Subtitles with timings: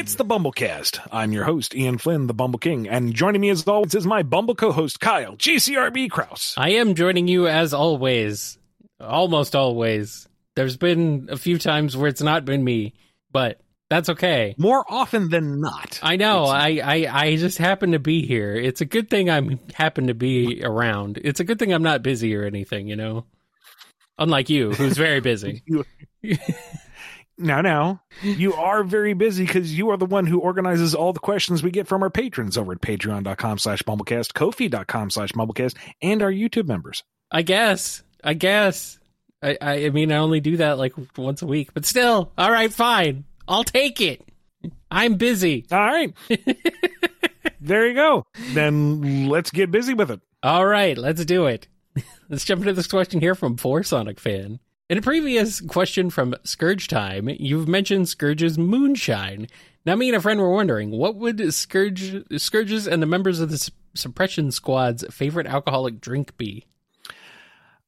[0.00, 1.08] It's the BumbleKast.
[1.12, 4.22] I'm your host, Ian Flynn, the Bumble King, and joining me as always is my
[4.22, 6.54] Bumble co-host, Kyle GCRB Kraus.
[6.56, 8.56] I am joining you as always.
[8.98, 10.26] Almost always.
[10.56, 12.94] There's been a few times where it's not been me,
[13.30, 13.60] but
[13.90, 14.54] that's okay.
[14.56, 16.00] More often than not.
[16.02, 16.46] I know.
[16.46, 18.54] I, I, I just happen to be here.
[18.54, 21.20] It's a good thing I'm happen to be around.
[21.22, 23.26] It's a good thing I'm not busy or anything, you know?
[24.18, 25.62] Unlike you, who's very busy.
[27.40, 31.20] Now, now, you are very busy because you are the one who organizes all the
[31.20, 36.22] questions we get from our patrons over at patreon.com slash bumblecast, kofi.com slash bumblecast, and
[36.22, 37.02] our YouTube members.
[37.30, 38.02] I guess.
[38.22, 38.98] I guess.
[39.42, 42.52] I, I, I mean, I only do that like once a week, but still, all
[42.52, 43.24] right, fine.
[43.48, 44.22] I'll take it.
[44.90, 45.66] I'm busy.
[45.72, 46.14] All right.
[47.60, 48.26] there you go.
[48.52, 50.20] Then let's get busy with it.
[50.42, 51.68] All right, let's do it.
[52.28, 54.60] let's jump into this question here from Four Sonic Fan.
[54.90, 59.46] In a previous question from Scourge Time, you've mentioned Scourge's moonshine.
[59.86, 63.52] Now, me and a friend were wondering, what would Scourge, Scourge's and the members of
[63.52, 66.66] the suppression squad's favorite alcoholic drink be?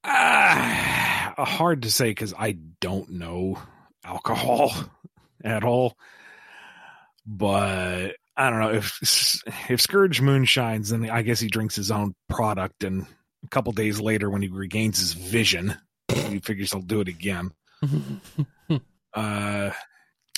[0.05, 3.59] Ah, hard to say because I don't know
[4.05, 4.73] alcohol
[5.45, 5.99] at all.
[7.27, 12.15] But I don't know if if Scourge moonshines, then I guess he drinks his own
[12.29, 13.07] product, and
[13.45, 15.77] a couple days later, when he regains his vision,
[16.15, 17.51] he figures he'll do it again.
[19.15, 19.71] uh,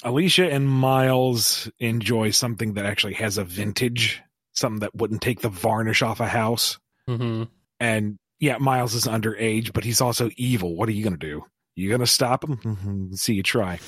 [0.03, 5.49] Alicia and Miles enjoy something that actually has a vintage, something that wouldn't take the
[5.49, 6.79] varnish off a house.
[7.07, 7.45] hmm
[7.81, 10.77] And yeah, Miles is underage, but he's also evil.
[10.77, 11.45] What are you going to do?
[11.77, 12.57] You going to stop him?
[12.59, 13.79] Mhm, See you try.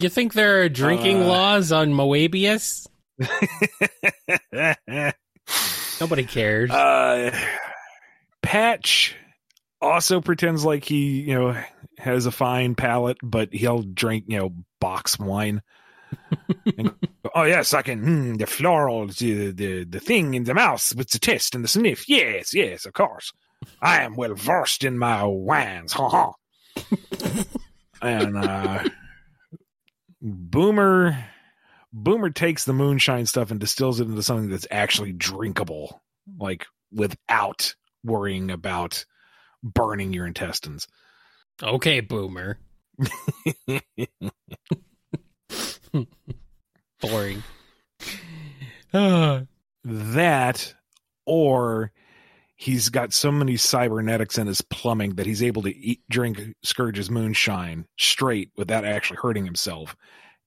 [0.00, 1.26] You think there are drinking Uh.
[1.26, 2.86] laws on Moebius?
[6.00, 6.70] Nobody cares.
[6.70, 7.36] uh,
[8.42, 9.14] Patch
[9.82, 11.62] also pretends like he, you know,
[11.98, 15.60] has a fine palate, but he'll drink, you know, box wine.
[16.78, 16.94] And,
[17.34, 18.04] oh yes, I can.
[18.04, 21.68] Mm, the floral, the, the the thing in the mouth with the taste and the
[21.68, 22.08] sniff.
[22.08, 23.32] Yes, yes, of course.
[23.80, 25.92] I am well versed in my wines.
[25.92, 26.32] Ha ha.
[28.02, 28.84] and uh,
[30.20, 31.24] Boomer,
[31.92, 36.02] Boomer takes the moonshine stuff and distills it into something that's actually drinkable,
[36.38, 39.04] like without worrying about
[39.62, 40.88] burning your intestines.
[41.62, 42.58] okay, boomer.
[47.00, 47.42] Boring.
[49.84, 50.74] That
[51.26, 51.90] or
[52.54, 57.10] he's got so many cybernetics in his plumbing that he's able to eat drink scourge's
[57.10, 59.96] moonshine straight without actually hurting himself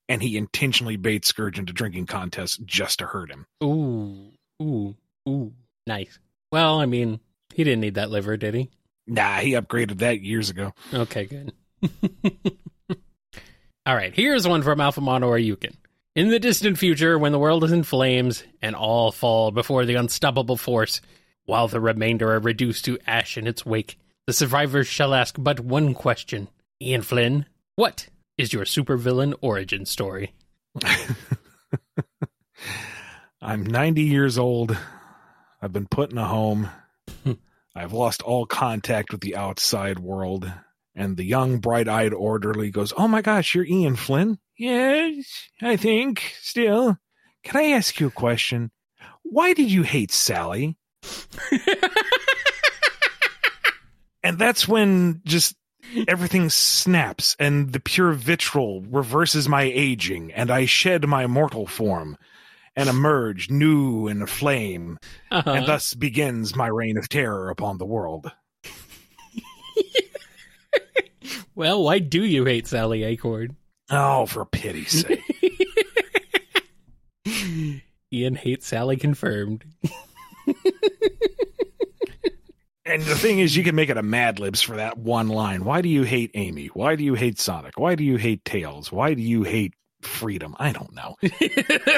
[0.07, 4.31] and he intentionally baits scourge into drinking contests just to hurt him ooh,
[4.61, 4.95] ooh,
[5.27, 5.51] ooh.
[5.87, 6.19] Nice.
[6.51, 7.19] Well, I mean,
[7.53, 8.69] he didn't need that liver, did he?
[9.07, 11.53] Nah he upgraded that years ago Okay, good.
[13.85, 15.77] All right, here's one from Alpha Mono or Yukon.
[16.15, 19.93] In the distant future, when the world is in flames and all fall before the
[19.95, 21.01] unstoppable force,
[21.43, 25.59] while the remainder are reduced to ash in its wake, the survivors shall ask but
[25.59, 26.47] one question.
[26.81, 27.45] Ian Flynn,
[27.75, 28.07] what
[28.39, 30.33] is your supervillain origin story?
[33.41, 34.77] i'm 90 years old
[35.61, 36.69] i've been put in a home
[37.75, 40.51] i've lost all contact with the outside world.
[40.97, 44.39] And the young bright-eyed orderly goes oh my gosh you're ian flynn?
[44.57, 46.97] Yes i think still.
[47.43, 48.71] Can i ask you a question?
[49.23, 50.77] Why did you hate sally?
[54.25, 55.55] And that's when just
[56.07, 62.17] everything snaps and the pure vitriol reverses my aging and i shed my mortal form
[62.75, 64.97] and emerge new and aflame
[65.35, 65.51] Uh-huh.
[65.51, 68.31] and thus begins my reign of terror upon the world
[71.55, 73.57] well, why do you hate Sally Acorn?
[73.91, 75.21] oh for pity's sake
[78.13, 79.65] Ian hates Sally confirmed.
[82.85, 85.65] and the thing is you can make it a mad libs for that one line
[85.65, 88.91] why do you hate amy why do you hate sonic why do you hate tails
[88.91, 91.15] why do you hate freedom i don't know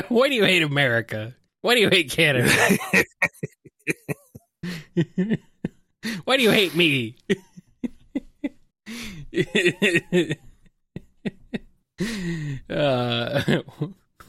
[0.08, 1.36] why do you hate America?
[1.62, 2.50] Why do you hate Canada?
[6.26, 7.16] Why do you hate me?
[12.70, 13.42] uh,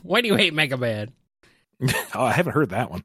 [0.02, 1.12] why do you hate Mega Man?
[2.14, 3.04] oh i haven't heard that one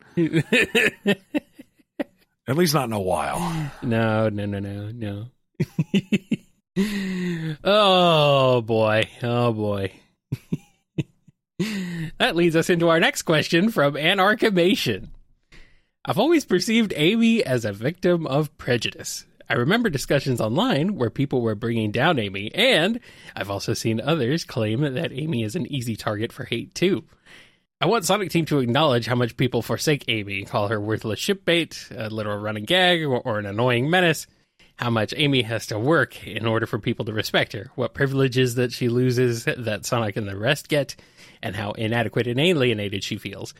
[2.47, 3.39] at least not in a while
[3.83, 5.25] no, no, no, no, no.
[7.63, 9.91] oh boy, oh boy.
[12.17, 15.09] That leads us into our next question from Anarchimation.
[16.05, 19.25] I've always perceived Amy as a victim of prejudice.
[19.49, 22.99] I remember discussions online where people were bringing down Amy, and
[23.35, 27.03] I've also seen others claim that Amy is an easy target for hate too.
[27.79, 31.91] I want Sonic Team to acknowledge how much people forsake Amy, call her worthless shipbait,
[31.95, 34.25] a literal running gag, or, or an annoying menace.
[34.77, 38.55] How much Amy has to work in order for people to respect her, what privileges
[38.55, 40.95] that she loses that Sonic and the rest get,
[41.43, 43.53] and how inadequate and alienated she feels.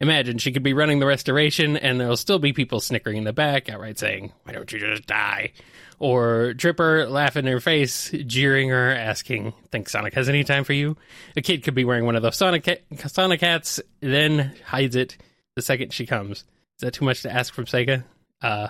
[0.00, 3.32] Imagine she could be running the restoration and there'll still be people snickering in the
[3.32, 5.52] back, outright saying, Why don't you just die?
[5.98, 10.72] Or Tripper laughing in her face, jeering her, asking, Think Sonic has any time for
[10.72, 10.96] you?
[11.36, 15.16] A kid could be wearing one of those Sonic, Sonic hats, then hides it
[15.56, 16.38] the second she comes.
[16.38, 16.44] Is
[16.80, 18.04] that too much to ask from Sega?
[18.42, 18.68] Uh,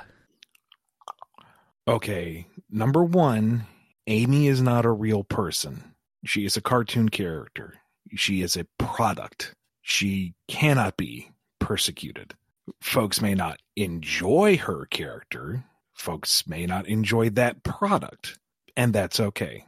[1.86, 3.66] Okay, number one,
[4.06, 5.94] Amy is not a real person.
[6.24, 7.74] She is a cartoon character.
[8.14, 9.54] She is a product.
[9.82, 12.34] She cannot be persecuted.
[12.80, 15.64] Folks may not enjoy her character.
[15.94, 18.38] Folks may not enjoy that product.
[18.76, 19.64] And that's okay.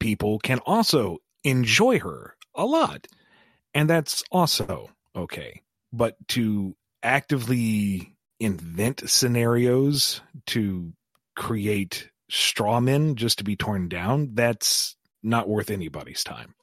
[0.00, 3.06] People can also enjoy her a lot.
[3.74, 5.62] And that's also okay.
[5.92, 10.92] But to actively invent scenarios to
[11.36, 16.54] create straw men just to be torn down, that's not worth anybody's time.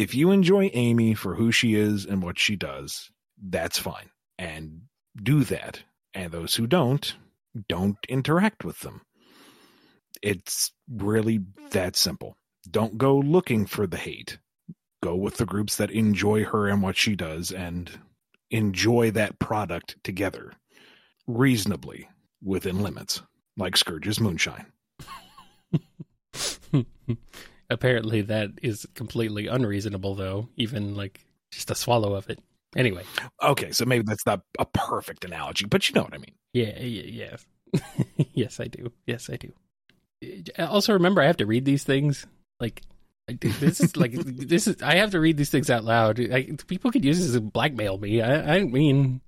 [0.00, 4.08] If you enjoy Amy for who she is and what she does, that's fine.
[4.38, 4.84] And
[5.22, 5.82] do that.
[6.14, 7.14] And those who don't,
[7.68, 9.02] don't interact with them.
[10.22, 11.40] It's really
[11.72, 12.38] that simple.
[12.70, 14.38] Don't go looking for the hate.
[15.02, 17.90] Go with the groups that enjoy her and what she does and
[18.50, 20.54] enjoy that product together
[21.26, 22.08] reasonably
[22.42, 23.20] within limits,
[23.58, 24.64] like Scourge's moonshine.
[27.70, 31.20] apparently, that is completely unreasonable, though, even like
[31.52, 32.38] just a swallow of it.
[32.76, 33.02] Anyway,
[33.42, 36.34] Okay, so maybe that's not a perfect analogy, but you know what I mean.
[36.52, 37.36] yeah, yeah,
[37.72, 37.84] yeah.
[38.32, 38.92] yes, I do.
[39.06, 39.52] Yes, I do.
[40.58, 42.26] Also, remember, I have to read these things.
[42.60, 42.82] Like,
[43.28, 44.82] I this is like this is.
[44.82, 46.20] I have to read these things out loud.
[46.20, 48.20] I, people could use this to blackmail me.
[48.22, 49.20] I, I mean,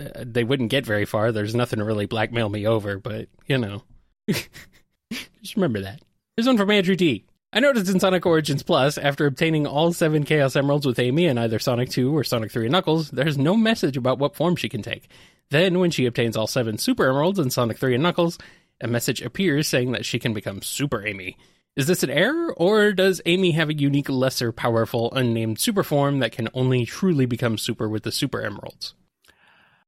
[0.00, 1.30] uh, they wouldn't get very far.
[1.30, 3.82] There's nothing to really blackmail me over, but you know,
[4.30, 6.00] just remember that.
[6.36, 7.24] Here's one from Andrew D.
[7.56, 11.38] I noticed in Sonic Origins Plus, after obtaining all seven Chaos Emeralds with Amy in
[11.38, 14.68] either Sonic 2 or Sonic 3 and Knuckles, there's no message about what form she
[14.68, 15.08] can take.
[15.50, 18.38] Then, when she obtains all seven Super Emeralds in Sonic 3 and Knuckles,
[18.80, 21.36] a message appears saying that she can become Super Amy.
[21.76, 26.18] Is this an error, or does Amy have a unique, lesser powerful, unnamed super form
[26.18, 28.94] that can only truly become super with the Super Emeralds?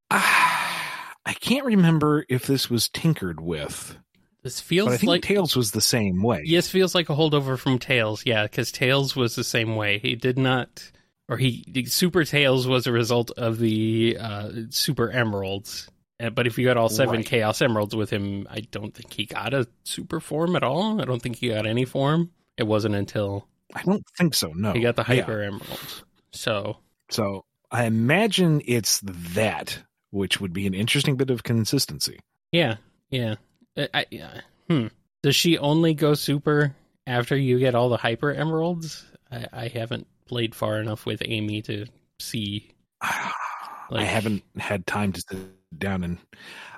[0.09, 3.99] Ah, I can't remember if this was tinkered with,
[4.47, 6.43] This but I feels think like Tails was the same way.
[6.45, 8.23] Yes, feels like a holdover from Tails.
[8.25, 9.99] Yeah, because Tails was the same way.
[9.99, 10.89] He did not,
[11.29, 15.89] or he Super Tails was a result of the uh, Super Emeralds.
[16.21, 17.27] Uh, But if you got all seven Right.
[17.27, 21.01] Chaos Emeralds with him, I don't think he got a super form at all.
[21.01, 22.31] I don't think he got any form.
[22.57, 24.53] It wasn't until I don't think so.
[24.55, 25.21] No, he got the Oh, Yeah.
[25.23, 26.05] Hyper Emeralds.
[26.33, 26.79] So
[27.11, 29.01] So I imagine it's
[29.35, 29.79] that,
[30.11, 32.21] which would be an interesting bit of consistency.
[32.53, 32.77] yeah,
[33.11, 33.35] yeah.
[33.77, 34.41] I, I.
[34.69, 34.87] Hmm.
[35.23, 36.75] Does she only go super
[37.07, 39.05] after you get all the Hyper Emeralds?
[39.31, 41.87] I, I haven't played far enough with Amy to
[42.19, 42.71] see
[43.01, 45.39] I haven't had time to sit
[45.79, 46.19] down and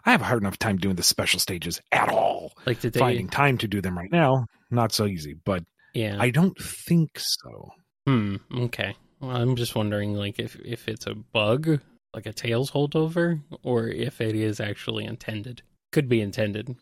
[0.04, 2.52] I have a hard enough time doing the special stages at all.
[2.66, 2.90] Like they?
[2.90, 5.34] Finding time to do them right now, not so easy.
[5.34, 6.16] But yeah.
[6.18, 7.72] I don't think so.
[8.06, 8.36] hmm.
[8.54, 8.94] Okay.
[9.20, 11.80] Well, I'm just wondering, like, if if it's a bug,
[12.14, 15.62] like a Tails holdover, or if it is actually intended.
[15.92, 16.76] Could be intended.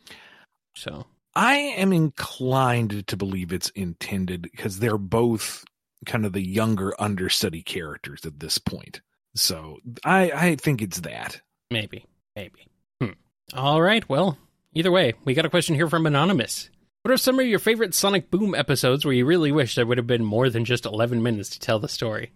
[0.75, 5.65] So I am inclined to believe it's intended because they're both
[6.05, 9.01] kind of the younger understudy characters at this point.
[9.35, 11.41] So I I think it's that.
[11.71, 12.67] maybe, maybe.
[13.01, 13.11] Hmm.
[13.55, 14.09] All right.
[14.09, 14.39] Well,
[14.75, 16.71] either way, we got a question here from anonymous.
[17.03, 19.99] What are some of your favorite Sonic Boom episodes where you really wish there would
[19.99, 22.33] have been more than just 11 minutes to tell the story?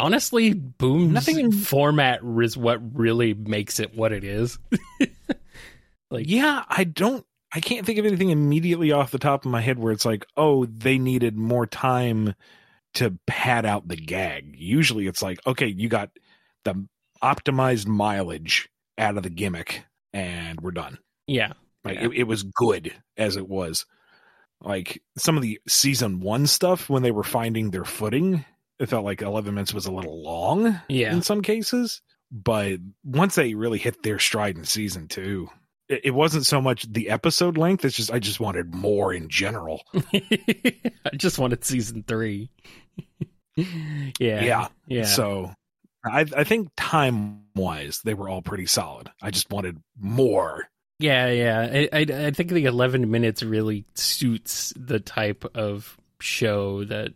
[0.00, 4.58] Honestly, Boom's Nothing in- format is what really makes it what it is.
[6.10, 7.24] like, yeah, I don't.
[7.52, 10.24] I can't think of anything immediately off the top of my head where it's like,
[10.36, 12.34] oh, they needed more time
[12.94, 14.54] to pad out the gag.
[14.56, 16.10] Usually, it's like, okay, you got
[16.64, 16.86] the
[17.22, 20.98] optimized mileage out of the gimmick, and we're done.
[21.26, 21.52] yeah.
[21.82, 22.06] Like Yeah.
[22.08, 23.86] it, it was good as it was.
[24.62, 28.44] Like some of the season one stuff when they were finding their footing,
[28.80, 31.12] it felt like eleven minutes was a little long Yeah.
[31.12, 32.02] in some cases.
[32.32, 35.48] But once they really hit their stride in season two,
[35.88, 37.84] it, it wasn't so much the episode length.
[37.84, 39.82] It's just I just wanted more in general.
[40.14, 42.50] I just wanted season three.
[43.56, 44.42] yeah.
[44.44, 44.68] Yeah.
[44.86, 45.04] Yeah.
[45.04, 45.52] So
[46.04, 49.10] I, I think time wise, they were all pretty solid.
[49.20, 50.68] I just wanted more.
[50.98, 51.60] Yeah, yeah.
[51.72, 57.12] I, I, I think the 11 minutes really suits the type of show that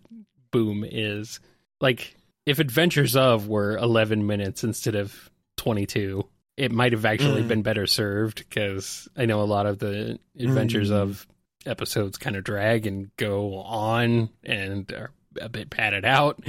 [0.51, 1.41] Boom is.
[1.85, 6.27] Like, if Adventures of were 11 minutes instead of 22,
[6.57, 7.49] it might have actually Mm.
[7.49, 10.95] been better served because I know a lot of the Adventures Mm.
[11.03, 11.27] of
[11.67, 16.43] episodes kind of drag and go on and are a bit padded out.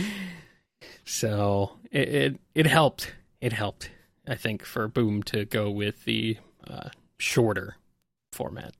[1.05, 3.13] So it, it, it helped.
[3.41, 3.91] It helped,
[4.27, 7.75] I think, for Boom to go with the uh, shorter
[8.31, 8.73] format.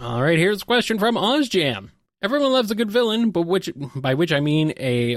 [0.00, 1.90] All right, here's a question from OzJam.
[2.22, 5.16] Everyone loves a good villain, but which by which I mean a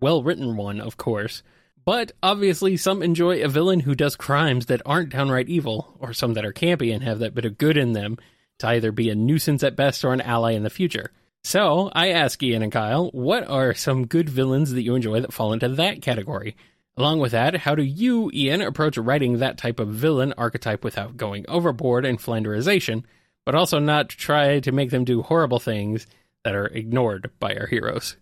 [0.00, 1.42] w- well-written one, of course.
[1.84, 6.34] But obviously, some enjoy a villain who does crimes that aren't downright evil, or some
[6.34, 8.18] that are campy and have that bit of good in them
[8.58, 11.10] to either be a nuisance at best or an ally in the future.
[11.44, 15.32] So I ask Ian and Kyle, what are some good villains that you enjoy that
[15.32, 16.56] fall into that category?
[16.96, 21.16] Along with that, how do you, Ian, approach writing that type of villain archetype without
[21.16, 23.04] going overboard in flanderization,
[23.46, 26.06] but also not try to make them do horrible things
[26.44, 28.16] that are ignored by our heroes?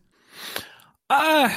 [1.09, 1.49] Uh,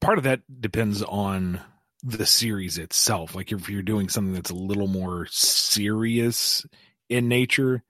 [0.00, 1.60] part of that depends on
[2.02, 3.34] the series itself.
[3.34, 6.64] Like if you're doing something that's a little more serious
[7.08, 7.82] in nature,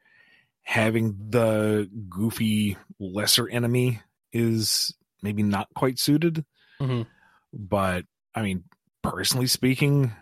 [0.62, 4.00] having the goofy lesser enemy
[4.32, 6.44] is maybe not quite suited.
[6.80, 7.06] Mhm.
[7.52, 8.64] But I mean,
[9.02, 10.12] personally speaking,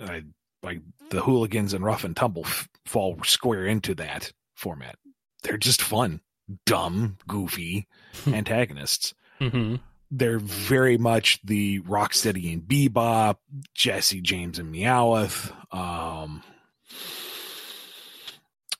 [0.00, 0.24] I
[0.62, 0.80] like
[1.10, 4.96] the hooligans and rough and tumble f- fall square into that format.
[5.42, 6.20] They're just fun,
[6.66, 7.86] dumb, goofy
[8.26, 9.76] antagonists Mm-hmm.
[10.14, 13.36] They're very much the Rocksteady and Bebop,
[13.74, 15.50] Jesse James and Meowth.
[15.74, 16.42] Um,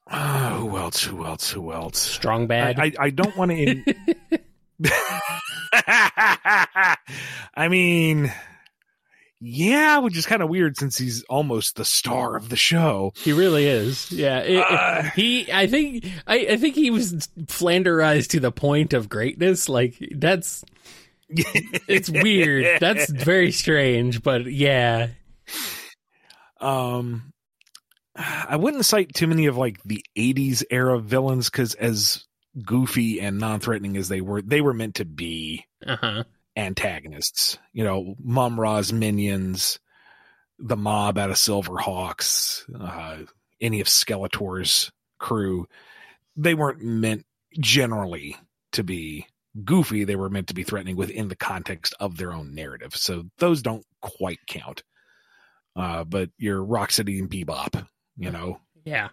[0.07, 1.03] uh, who else?
[1.03, 1.51] Who else?
[1.51, 1.99] Who else?
[1.99, 2.79] Strong bad.
[2.79, 3.57] I, I, I don't want to.
[3.57, 3.85] In-
[7.55, 8.33] I mean,
[9.41, 13.13] yeah, which is kind of weird since he's almost the star of the show.
[13.17, 14.11] He really is.
[14.13, 14.41] Yeah.
[14.41, 18.93] It- it- Uh, he I think I, I think he was flanderized to the point
[18.93, 19.69] of greatness.
[19.69, 20.65] Like that's
[21.89, 22.81] it's weird.
[22.81, 25.09] That's very strange, but yeah.
[26.61, 27.33] um
[28.15, 32.25] i wouldn't cite too many of like the 80s era villains because as
[32.63, 36.25] goofy and non-threatening as they were they were meant to be Uh-huh.
[36.55, 39.79] antagonists you know Mumm-Ra's minions
[40.59, 43.25] the mob out of silverhawks uh
[43.63, 45.67] any of skeletor's crew
[46.37, 47.25] they weren't meant
[47.59, 48.37] generally
[48.73, 49.27] to be
[49.65, 52.97] goofy they were meant to be threatening within the context of their own narrative.
[52.97, 54.83] So those don't quite count.
[55.77, 58.61] Uh but your rocksteady and bebop you know?
[58.85, 59.09] Yeah.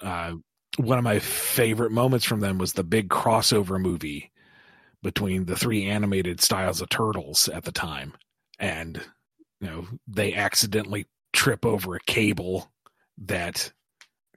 [0.00, 0.34] uh,
[0.76, 4.30] one of my favorite moments from them was the big crossover movie
[5.02, 8.14] between the three animated styles of turtles at the time.
[8.58, 9.00] And
[9.60, 12.70] you know they accidentally trip over a cable
[13.18, 13.72] that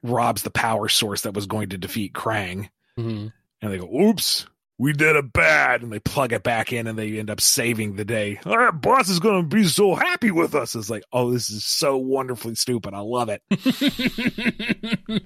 [0.02, 2.68] robs the power source that was going to defeat krang.
[2.96, 3.28] Hmm
[3.64, 4.46] and they go oops
[4.78, 7.94] we did it bad and they plug it back in and they end up saving
[7.96, 11.30] the day our boss is going to be so happy with us it's like oh
[11.30, 13.42] this is so wonderfully stupid i love it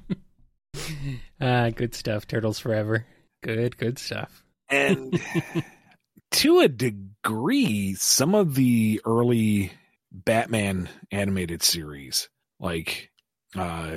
[1.40, 2.26] ah, good stuff.
[2.26, 3.06] Turtles forever.
[3.42, 4.42] Good, good stuff.
[4.68, 5.20] and
[6.32, 9.72] to a degree some of the early
[10.12, 12.28] batman animated series
[12.60, 13.10] like
[13.56, 13.96] uh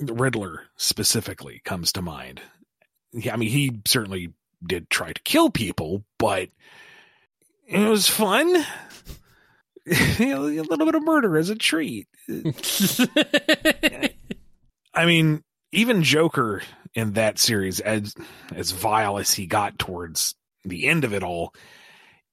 [0.00, 2.40] riddler specifically comes to mind
[3.12, 4.32] Yeah, i mean he certainly
[4.66, 6.48] did try to kill people but
[7.68, 8.64] it was fun.
[10.18, 12.08] You know, a little bit of murder as a treat.
[14.92, 16.60] I mean, even Joker
[16.94, 18.14] in that series, as
[18.54, 20.34] as vile as he got towards
[20.66, 21.54] the end of it all,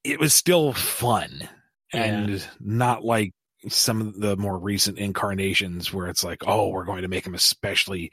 [0.04, 1.48] it was still fun.
[1.94, 3.32] And not like
[3.70, 7.36] some of the more recent incarnations where it's like, oh, we're going to make him
[7.36, 8.12] especially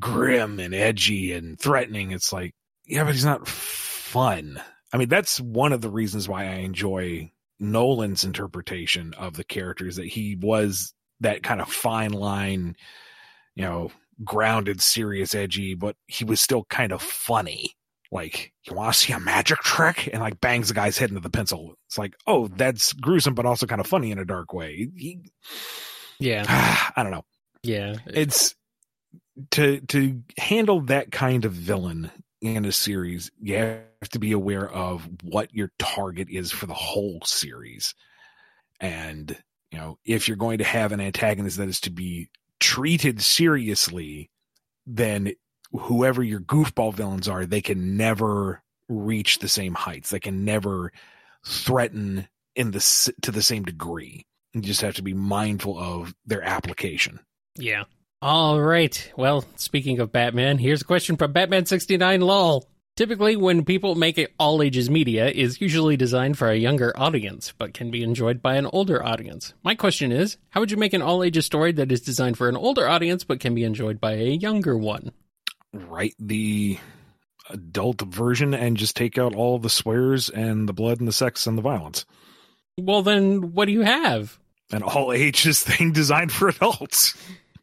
[0.00, 2.10] grim and edgy and threatening.
[2.10, 2.54] It's like,
[2.90, 4.60] yeah, but he's not fun.
[4.92, 7.30] I mean, that's one of the reasons why I enjoy
[7.60, 12.74] Nolan's interpretation of the characters that he was that kind of fine line,
[13.54, 13.92] you know,
[14.24, 17.76] grounded, serious, edgy, but he was still kind of funny.
[18.10, 20.10] Like, you want to see a magic trick?
[20.12, 21.76] And like bangs the guy's head into the pencil.
[21.86, 24.88] It's like, oh, that's gruesome, but also kind of funny in a dark way.
[24.96, 25.20] He,
[26.18, 26.44] yeah.
[26.96, 27.24] I don't know.
[27.62, 27.96] Yeah.
[28.06, 28.56] It's
[29.52, 34.68] to to handle that kind of villain in a series, you have to be aware
[34.68, 37.94] of what your target is for the whole series.
[38.80, 39.36] And,
[39.70, 44.30] you know, if you're going to have an antagonist that is to be treated seriously,
[44.86, 45.32] then
[45.72, 50.10] whoever your goofball villains are, they can never reach the same heights.
[50.10, 50.92] They can never
[51.46, 54.26] threaten in the to the same degree.
[54.52, 57.20] You just have to be mindful of their application.
[57.56, 57.84] Yeah.
[58.22, 59.10] All right.
[59.16, 62.68] Well, speaking of Batman, here's a question from Batman69 LOL.
[62.94, 67.54] Typically, when people make it all ages media, is usually designed for a younger audience,
[67.56, 69.54] but can be enjoyed by an older audience.
[69.62, 72.50] My question is, how would you make an all ages story that is designed for
[72.50, 75.12] an older audience, but can be enjoyed by a younger one?
[75.72, 76.78] Write the
[77.48, 81.46] adult version and just take out all the swears and the blood and the sex
[81.46, 82.04] and the violence.
[82.76, 84.38] Well, then, what do you have?
[84.72, 87.16] An all ages thing designed for adults.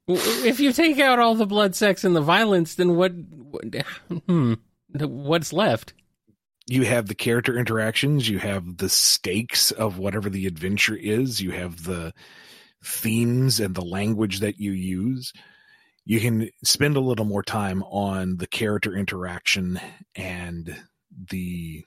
[0.07, 3.13] If you take out all the blood, sex, and the violence, then what?
[3.13, 3.63] what
[4.27, 4.53] hmm.
[4.93, 5.93] What's left?
[6.67, 11.51] you have the character interactions, you have the stakes of whatever the adventure is, you
[11.51, 12.13] have the
[12.83, 15.31] themes and the language that you use.
[16.03, 19.79] You can spend a little more time on the character interaction
[20.15, 20.77] and
[21.31, 21.85] the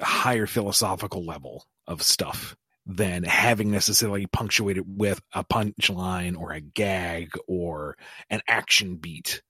[0.00, 2.56] higher philosophical level of stuff
[2.88, 7.96] than having necessarily punctuated with a punchline or a gag or
[8.30, 9.42] an action beat.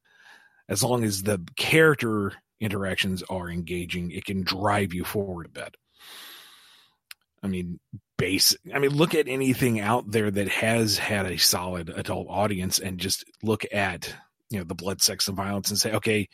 [0.69, 5.77] As long as the character interactions are engaging, it can drive you forward a bit.
[7.41, 7.79] I mean,
[8.17, 8.57] base.
[8.75, 12.99] I mean, look at anything out there that has had a solid adult audience, and
[12.99, 14.13] just look at
[14.51, 16.29] you know the blood, sex, and violence, and say, okay,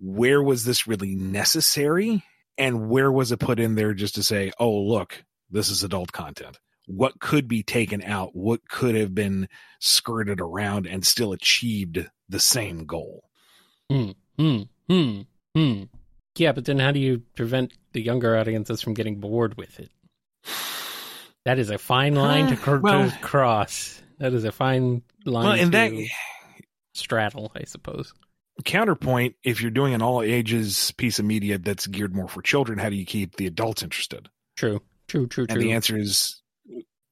[0.00, 2.24] where was this really necessary,
[2.56, 5.22] and where was it put in there just to say, oh, look,
[5.54, 6.58] this is adult content.
[6.86, 8.36] What could be taken out?
[8.36, 9.48] What could have been
[9.80, 13.24] skirted around and still achieved the same goal?
[13.90, 14.10] Hmm.
[14.38, 14.62] Hmm.
[14.90, 15.20] Hmm.
[15.54, 15.82] Hmm.
[16.36, 19.90] Yeah, but then how do you prevent the younger audiences from getting bored with it?
[21.44, 24.02] That is a fine line to, cr- well- to cross.
[24.18, 26.08] That is a fine line Well, in to that
[26.94, 28.14] straddle, I suppose.
[28.64, 32.78] counterpoint, if you're doing an all ages piece of media that's geared more for children,
[32.78, 34.28] how do you keep the adults interested?
[34.56, 34.80] True.
[35.08, 35.26] True.
[35.26, 35.46] True.
[35.48, 35.62] And True.
[35.62, 36.40] the answer is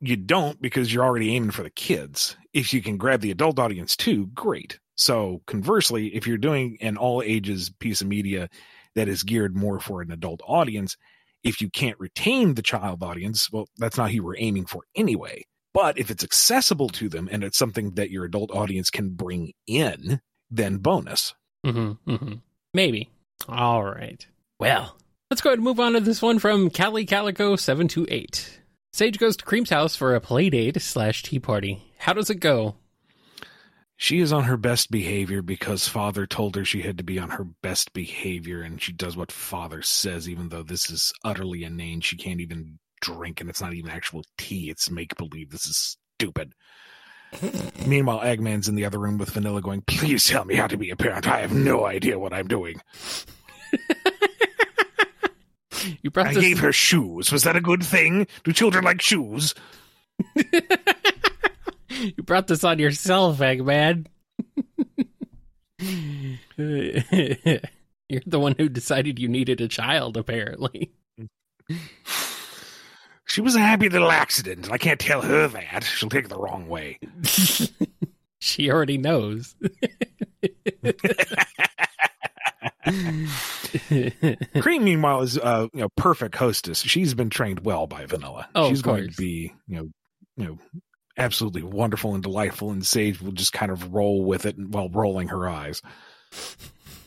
[0.01, 2.37] you don't because you're already aiming for the kids.
[2.53, 4.79] If you can grab the adult audience too, great.
[4.97, 8.49] So conversely, if you're doing an all ages piece of media
[8.95, 10.97] that is geared more for an adult audience,
[11.43, 14.83] if you can't retain the child audience, well, that's not who you were aiming for
[14.95, 15.45] anyway.
[15.75, 19.53] But if it's accessible to them and it's something that your adult audience can bring
[19.67, 21.35] in, then bonus.
[21.65, 22.35] Mm-hmm, mm-hmm.
[22.75, 23.09] Maybe.
[23.49, 24.25] All right.
[24.59, 24.97] Well,
[25.33, 28.61] let's go ahead and move on to this one from Cali Calico seven two eight.
[28.93, 31.83] Sage goes to Cream's house for a play date slash tea party.
[31.97, 32.75] How does it go?
[33.97, 37.31] She is on her best behavior because father told her she had to be on
[37.31, 42.03] her best behavior, and she does what father says, even though this is utterly inane.
[42.03, 45.49] She can't even drink, and it's not even actual tea, it's make believe.
[45.49, 46.53] This is stupid.
[47.87, 50.91] Meanwhile, Eggman's in the other room with Vanilla going, Please tell me how to be
[50.91, 51.27] a parent.
[51.27, 52.83] I have no idea what I'm doing.
[56.03, 56.43] You brought I this.
[56.43, 57.33] gave her shoes.
[57.33, 58.27] Was that a good thing?
[58.45, 59.55] Do children like shoes?
[62.17, 64.07] You brought this on yourself, Eggman.
[66.57, 70.91] You're the one who decided you needed a child, apparently.
[73.27, 74.71] She was a happy little accident.
[74.71, 75.85] I can't tell her that.
[75.85, 76.99] She'll take it the wrong way.
[78.41, 79.55] she already knows.
[84.61, 86.81] Cream, meanwhile, is uh, you know perfect hostess.
[86.81, 88.49] She's been trained well by Vanilla.
[88.55, 89.89] Oh, She's going to be you know
[90.37, 90.59] you know
[91.17, 95.29] absolutely wonderful and delightful, and Sage will just kind of roll with it while rolling
[95.29, 95.83] her eyes.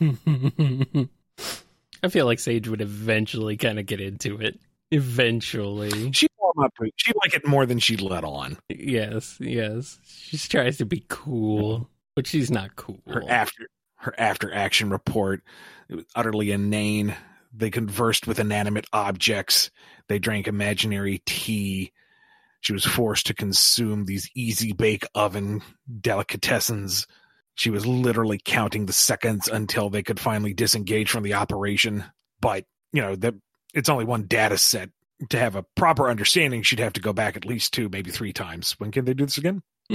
[2.02, 4.58] I feel like Sage would eventually kind of get into it.
[4.90, 6.12] Eventually.
[6.12, 6.72] She warm up.
[6.96, 8.56] She like it more than she let on.
[8.68, 9.98] Yes, yes.
[10.06, 13.00] She tries to be cool, but she's not cool.
[13.08, 15.42] Her after her after action report
[15.88, 17.16] it was utterly inane.
[17.54, 19.70] They conversed with inanimate objects.
[20.08, 21.92] They drank imaginary tea.
[22.60, 25.62] She was forced to consume these easy bake oven
[26.00, 27.06] delicatessens.
[27.54, 32.04] She was literally counting the seconds until they could finally disengage from the operation.
[32.40, 33.34] But, you know, that
[33.72, 34.90] it's only one data set.
[35.30, 38.34] To have a proper understanding, she'd have to go back at least two, maybe three
[38.34, 38.72] times.
[38.78, 39.62] When can they do this again?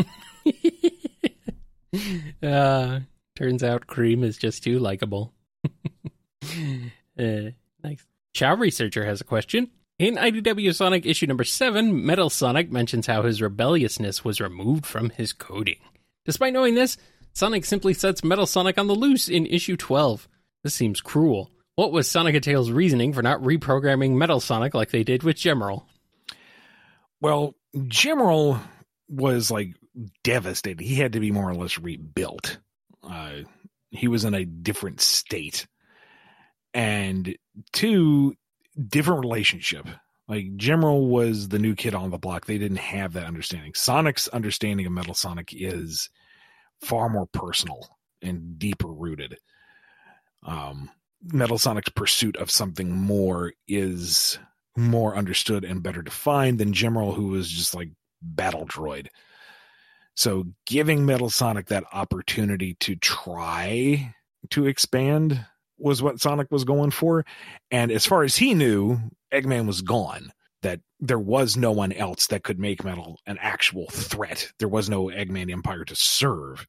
[2.41, 3.01] uh,
[3.41, 5.33] turns out Cream is just too likable.
[5.65, 7.49] uh,
[7.83, 8.05] nice.
[8.33, 9.71] Chow Researcher has a question.
[9.97, 15.09] In IDW Sonic issue number 7, Metal Sonic mentions how his rebelliousness was removed from
[15.11, 15.79] his coding.
[16.25, 16.97] Despite knowing this,
[17.33, 20.27] Sonic simply sets Metal Sonic on the loose in issue 12.
[20.63, 21.49] This seems cruel.
[21.75, 25.37] What was Sonic and Tails' reasoning for not reprogramming Metal Sonic like they did with
[25.37, 25.83] Gemerl?
[27.21, 28.59] Well, Gemerl
[29.09, 29.75] was like
[30.23, 30.81] devastated.
[30.81, 32.57] He had to be more or less rebuilt.
[33.03, 33.41] Uh,
[33.89, 35.67] he was in a different state.
[36.73, 37.35] And
[37.73, 38.35] two,
[38.87, 39.87] different relationship
[40.31, 42.45] Like Gemerl was the new kid on the block.
[42.45, 43.73] They didn't have that understanding.
[43.75, 46.09] Sonic's understanding of Metal Sonic is
[46.79, 49.37] far more personal and deeper rooted.
[50.43, 50.89] Um,
[51.21, 54.39] Metal Sonic's pursuit of something more is
[54.77, 57.89] more understood and better defined than Gemerl, who was just like
[58.21, 59.07] battle droid.
[60.15, 64.13] So giving Metal Sonic that opportunity to try
[64.51, 65.45] to expand
[65.77, 67.25] was what Sonic was going for.
[67.71, 68.99] And as far as he knew,
[69.31, 70.31] Eggman was gone.
[70.61, 74.51] That there was no one else that could make Metal an actual threat.
[74.59, 76.67] There was no Eggman Empire to serve.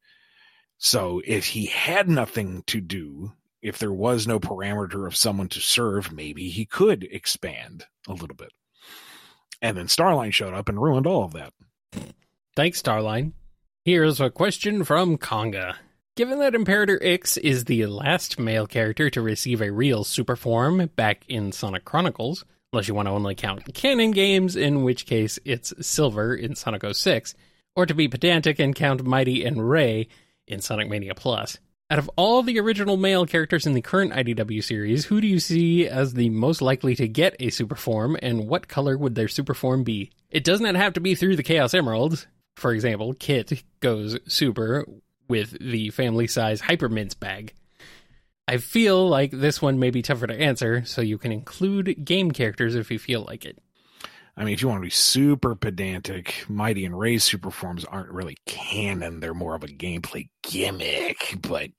[0.79, 5.61] So if he had nothing to do, if there was no parameter of someone to
[5.61, 8.53] serve, maybe he could expand a little bit.
[9.61, 11.53] And then Starline showed up and ruined all of that.
[12.55, 13.33] Thanks, Starline.
[13.87, 15.77] Here's a question from Conga.
[16.17, 20.91] Given that Imperator Ix is the last male character to receive a real super form
[20.95, 25.39] back in Sonic Chronicles, unless you want to only count canon games, in which case
[25.47, 27.35] it's Silver in Sonic 06,
[27.75, 30.09] or to be pedantic and count Mighty and Ray
[30.47, 31.59] in Sonic Mania Plus.
[31.89, 35.41] Out of all the original male characters in the current IDW series, who do you
[35.41, 39.29] see as the most likely to get a super form, and what color would their
[39.29, 40.11] super form be?
[40.31, 42.27] It does not have to be through the Chaos Emeralds.
[42.57, 44.87] For example, Kit goes super
[45.29, 47.55] with the family size Hyper Mints bag.
[48.47, 52.33] I feel like this one may be tougher to answer, so you can include game
[52.33, 53.59] characters if you feel like it.
[54.37, 58.11] I mean, if you want to be super pedantic, Mighty and Ray's super forms aren't
[58.11, 59.21] really canon.
[59.21, 61.39] They're more of a gameplay gimmick.
[61.41, 61.71] But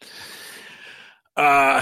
[1.36, 1.82] uh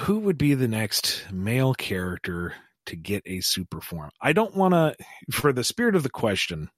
[0.00, 2.54] who would be the next male character
[2.86, 4.10] to get a super form?
[4.20, 4.94] I don't want to
[5.32, 6.68] for the spirit of the question,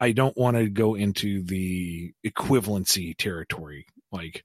[0.00, 3.86] I don't want to go into the equivalency territory.
[4.12, 4.44] Like,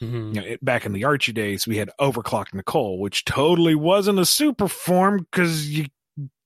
[0.00, 0.34] mm-hmm.
[0.34, 4.18] you know, it, back in the Archie days, we had Overclock Nicole, which totally wasn't
[4.18, 5.86] a super form because you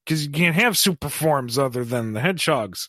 [0.04, 2.88] because you can't have super forms other than the hedgehogs.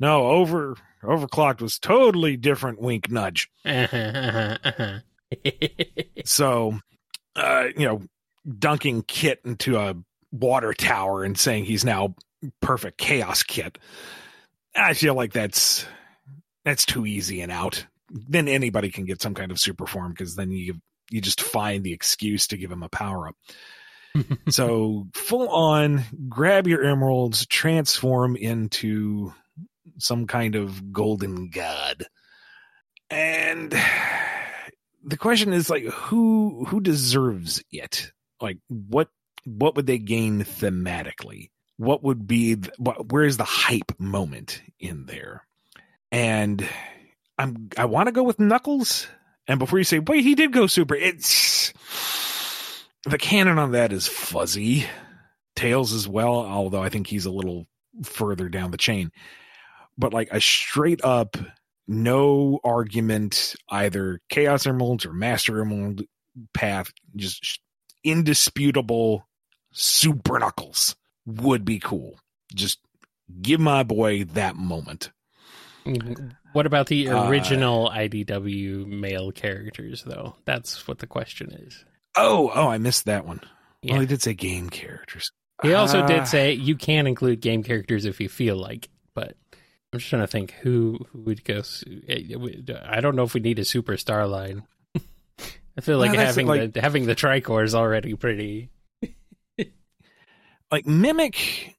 [0.00, 2.80] No, over overclocked was totally different.
[2.80, 3.50] Wink, nudge.
[6.24, 6.78] so,
[7.34, 8.02] uh, you know,
[8.58, 9.94] dunking Kit into a
[10.32, 12.14] water tower and saying he's now
[12.60, 13.78] perfect chaos Kit
[14.76, 15.86] I feel like that's
[16.64, 17.86] that's too easy and out.
[18.10, 20.74] Then anybody can get some kind of super form because then you
[21.10, 23.36] you just find the excuse to give him a power up.
[24.48, 29.32] so full on, grab your emeralds, transform into
[29.98, 32.04] some kind of golden god,
[33.10, 33.74] and
[35.04, 38.12] the question is like who who deserves it?
[38.40, 39.08] Like what
[39.44, 41.50] what would they gain thematically?
[41.76, 45.46] What would be what, where is the hype moment in there?
[46.10, 46.66] And
[47.38, 49.06] i'm i want to go with knuckles
[49.46, 51.72] and before you say wait he did go super it's
[53.04, 54.86] the canon on that is fuzzy.
[55.54, 57.66] Tails as well although i think he's a little
[58.02, 59.10] further down the chain.
[59.98, 61.36] But like a straight up
[61.88, 66.02] no argument either chaos emeralds or master emerald
[66.52, 67.60] path just
[68.02, 69.26] indisputable
[69.72, 72.18] super knuckles would be cool.
[72.54, 72.78] Just
[73.42, 75.10] give my boy that moment.
[76.52, 80.36] What about the uh, original uh, IDW male characters, though?
[80.44, 81.84] That's what the question is.
[82.16, 83.40] Oh, oh, I missed that one.
[83.82, 83.92] Yeah.
[83.92, 85.30] Well, he did say game characters.
[85.62, 89.36] He also uh, did say you can include game characters if you feel like, but
[89.92, 91.62] I'm just trying to think who, who would go.
[92.84, 94.64] I don't know if we need a superstar line.
[95.78, 98.70] I feel like having like, the having the tricore is already pretty
[100.70, 101.74] like mimic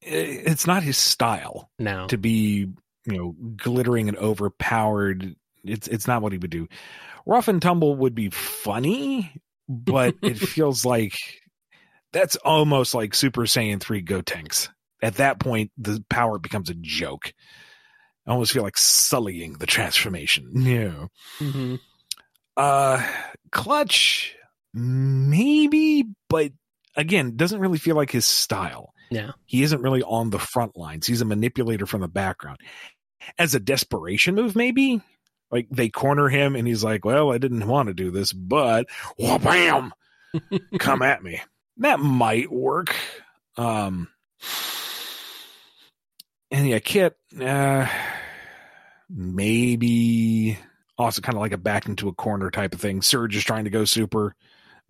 [0.00, 2.68] it's not his style now to be
[3.06, 5.36] you know glittering and overpowered.
[5.64, 6.68] It's it's not what he would do.
[7.24, 9.32] Rough and tumble would be funny
[9.68, 11.14] but it feels like
[12.12, 14.68] that's almost like super saiyan 3 gotenks
[15.02, 17.32] at that point the power becomes a joke.
[18.26, 20.50] I almost feel like sullying the transformation.
[20.56, 21.06] Yeah.
[21.38, 21.76] Mm-hmm.
[22.56, 23.06] uh
[23.50, 24.34] clutch
[24.74, 26.52] maybe but
[26.96, 28.92] again, doesn't really feel like his style.
[29.10, 29.32] Yeah.
[29.44, 31.06] He isn't really on the front lines.
[31.06, 32.58] He's a manipulator from the background.
[33.38, 35.00] As a desperation move, maybe?
[35.50, 38.86] Like they corner him and he's like, Well, I didn't want to do this, but
[39.18, 39.92] bam,
[40.78, 41.40] come at me.
[41.76, 42.96] That might work.
[43.56, 44.08] Um
[46.50, 47.86] and yeah, Kit, uh
[49.10, 50.58] maybe
[50.96, 53.02] also kind of like a back into a corner type of thing.
[53.02, 54.34] Surge is trying to go super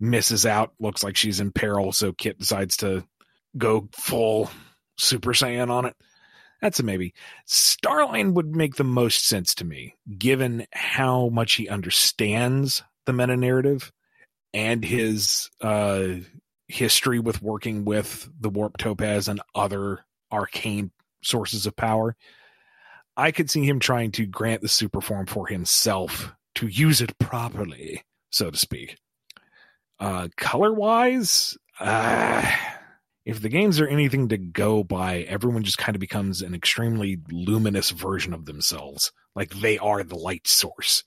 [0.03, 3.05] misses out, looks like she's in peril, so Kit decides to
[3.57, 4.49] go full
[4.97, 5.95] Super Saiyan on it.
[6.61, 7.13] That's a maybe.
[7.47, 13.35] Starline would make the most sense to me, given how much he understands the meta
[13.35, 13.91] narrative
[14.53, 16.15] and his uh
[16.67, 22.15] history with working with the warp topaz and other arcane sources of power.
[23.15, 27.17] I could see him trying to grant the super form for himself to use it
[27.19, 28.97] properly, so to speak.
[29.99, 32.49] Uh, color wise, uh,
[33.25, 37.19] if the games are anything to go by, everyone just kind of becomes an extremely
[37.31, 39.11] luminous version of themselves.
[39.35, 41.03] Like they are the light source.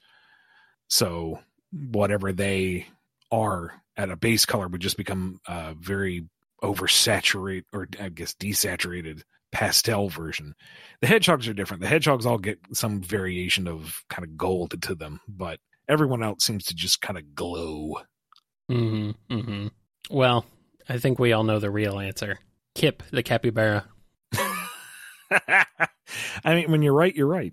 [0.88, 1.40] So
[1.72, 2.86] whatever they
[3.30, 6.26] are at a base color would just become a very
[6.62, 9.22] oversaturate or I guess desaturated
[9.52, 10.54] pastel version.
[11.00, 11.82] The hedgehogs are different.
[11.82, 16.44] The hedgehogs all get some variation of kind of gold to them, but everyone else
[16.44, 17.96] seems to just kind of glow.
[18.68, 19.66] Hmm hmm
[20.10, 20.44] Well,
[20.88, 22.38] I think we all know the real answer.
[22.74, 23.84] Kip, the capybara.
[25.30, 27.52] I mean, when you're right, you're right.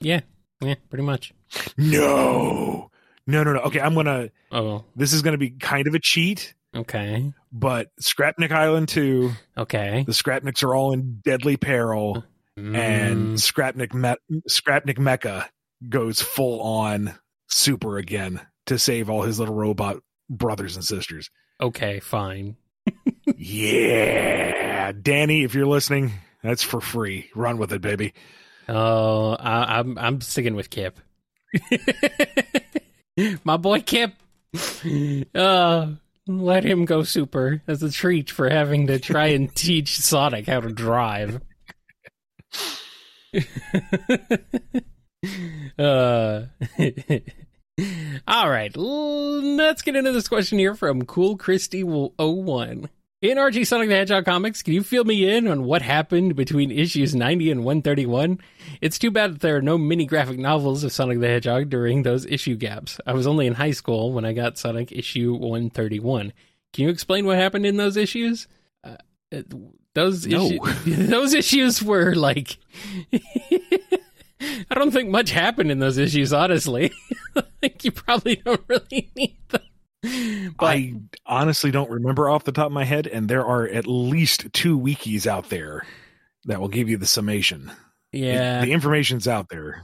[0.00, 0.20] Yeah,
[0.60, 1.32] yeah, pretty much.
[1.76, 2.90] No,
[3.26, 3.60] no, no, no.
[3.60, 4.30] Okay, I'm gonna.
[4.50, 10.02] Oh, This is gonna be kind of a cheat, okay, but Scrapnik Island 2, okay.
[10.06, 12.24] the Scrapniks are all in deadly peril,
[12.56, 15.46] and Mm, Scrapnik Me- Scrapnik Mecha
[15.88, 17.14] goes full on
[17.48, 19.98] super again to save all his little robot
[20.36, 21.30] brothers and sisters.
[21.60, 22.56] okay, fine.
[23.36, 27.30] yeah, Danny, if you're listening, that's for free.
[27.34, 28.14] Run with it, baby.
[28.68, 30.98] Oh, I, I'm I'm sticking with Kip.
[33.44, 34.14] My boy Kip.
[35.34, 35.92] Uh,
[36.26, 40.60] let him go super as a treat for having to try and teach Sonic how
[40.60, 41.40] to drive.
[45.78, 46.42] uh,
[48.28, 52.88] all right, let's get into this question here from Cool Christy 01.
[53.22, 56.70] In Archie Sonic the Hedgehog comics, can you fill me in on what happened between
[56.72, 58.40] issues 90 and 131?
[58.80, 62.02] It's too bad that there are no mini graphic novels of Sonic the Hedgehog during
[62.02, 62.98] those issue gaps.
[63.06, 66.32] I was only in high school when I got Sonic issue 131.
[66.72, 68.48] Can you explain what happened in those issues?
[68.82, 68.96] Uh,
[69.32, 69.42] uh,
[69.94, 70.44] those No.
[70.46, 72.58] issues, those issues were like,
[74.70, 76.32] I don't think much happened in those issues.
[76.32, 76.92] Honestly,
[77.36, 80.54] I think you probably don't really need them.
[80.58, 80.94] But I
[81.26, 84.78] honestly don't remember off the top of my head, and there are at least two
[84.78, 85.86] wikis out there
[86.46, 87.70] that will give you the summation.
[88.10, 89.82] Yeah, the information's out there.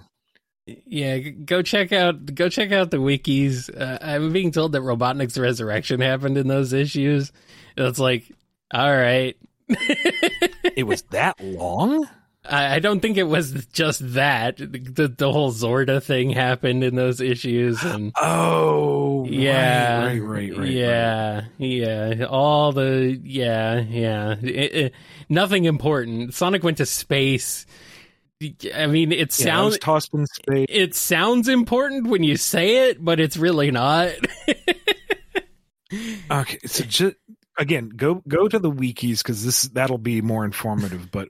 [0.67, 3.71] Yeah, go check out go check out the wikis.
[3.75, 7.33] Uh, I'm being told that Robotnik's resurrection happened in those issues.
[7.77, 8.31] It's like,
[8.73, 9.37] all right.
[10.77, 12.09] It was that long?
[12.51, 14.57] I, don't think it was just that.
[14.59, 20.59] The, the whole Xorda thing happened in those issues, and Oh, yeah, right, right, right,
[20.59, 20.69] right.
[20.71, 22.25] yeah, yeah.
[22.29, 24.37] All the yeah, yeah.
[24.43, 24.95] It- it-
[25.29, 26.35] nothing important.
[26.35, 27.67] Sonic went to space.
[28.75, 30.67] I mean, it sounds was tossed in space.
[30.69, 34.13] it sounds important when you say it, but it's really not.
[36.31, 37.17] Okay, so just
[37.59, 41.11] again, go go to the wikis because this that'll be more informative.
[41.11, 41.29] But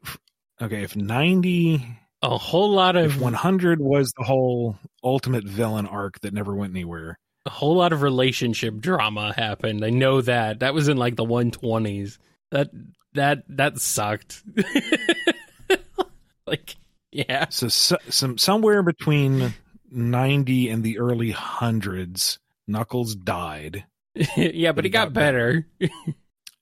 [0.60, 1.84] okay, if ninety,
[2.22, 6.54] a whole lot if of one hundred was the whole ultimate villain arc that never
[6.54, 9.84] went anywhere, a whole lot of relationship drama happened.
[9.84, 10.60] I know that.
[10.60, 12.18] That was in like the 120s.
[12.50, 12.70] That
[13.14, 14.42] that that sucked.
[16.46, 16.76] like
[17.10, 17.46] yeah.
[17.48, 19.54] so, so some somewhere between
[19.90, 23.84] ninety and the early hundreds, Knuckles died.
[24.36, 25.66] yeah, but he got better.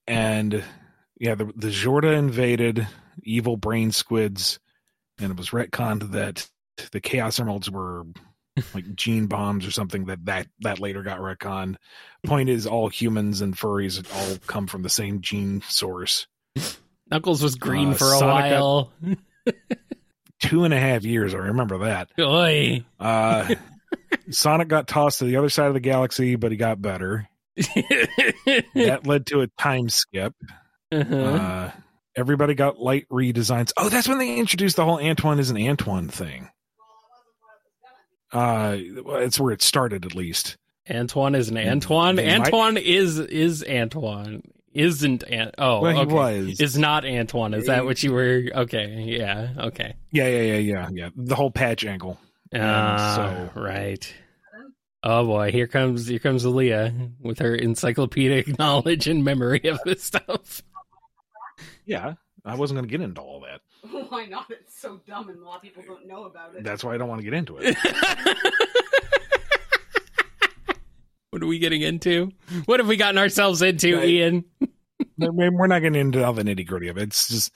[0.07, 0.63] and
[1.19, 2.87] yeah, the the Xorda invaded
[3.23, 4.59] evil brain squids,
[5.19, 6.47] and it was retconned that
[6.91, 8.05] the Chaos Emeralds were
[8.73, 11.75] like gene bombs or something that that that later got retconned.
[12.25, 16.27] Point is, all humans and furries all come from the same gene source.
[17.09, 18.91] Knuckles was green Uh, for a Sonic while.
[20.39, 22.09] Two and a half years, I remember that.
[22.19, 22.83] Oy.
[22.99, 23.55] Uh,
[24.29, 27.27] Sonic got tossed to the other side of the galaxy, but he got better.
[27.55, 30.35] That led to a time skip.
[30.91, 31.15] Uh-huh.
[31.15, 31.71] Uh,
[32.15, 33.71] everybody got light redesigns.
[33.77, 36.49] Oh, that's when they introduced the whole Antoine is an Antoine thing.
[38.31, 40.57] Uh, it's where it started, at least.
[40.89, 42.15] Antoine is an Antoine.
[42.15, 44.41] They might- Antoine is is Antoine.
[44.73, 46.13] Isn't An- oh Well, he okay.
[46.13, 46.59] was.
[46.61, 47.53] Is not Antoine.
[47.55, 48.43] Is that what you were?
[48.53, 49.95] Okay, yeah, okay.
[50.11, 51.09] Yeah, yeah, yeah, yeah, yeah.
[51.15, 52.19] The whole patch angle.
[52.53, 54.13] Ah, so- right.
[55.03, 60.03] Oh boy, here comes here comes Aleah with her encyclopedic knowledge and memory of this
[60.03, 60.61] stuff.
[61.87, 62.13] Yeah,
[62.45, 63.61] I wasn't going to get into all that.
[64.09, 64.45] Why not?
[64.51, 66.63] It's so dumb and a lot of people don't know about it.
[66.63, 67.75] That's why I don't want to get into it.
[71.31, 72.31] what are we getting into?
[72.65, 74.07] What have we gotten ourselves into, Right.
[74.09, 74.45] Ian?
[75.21, 77.03] I mean, We're not getting into all the nitty gritty of it.
[77.03, 77.55] It's just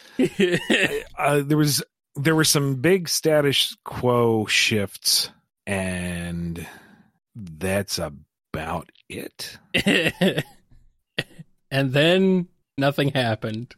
[1.18, 1.84] uh, there was
[2.16, 5.30] there were some big status quo shifts,
[5.66, 6.66] and
[7.36, 9.58] that's about it.
[11.72, 13.76] and then nothing happened.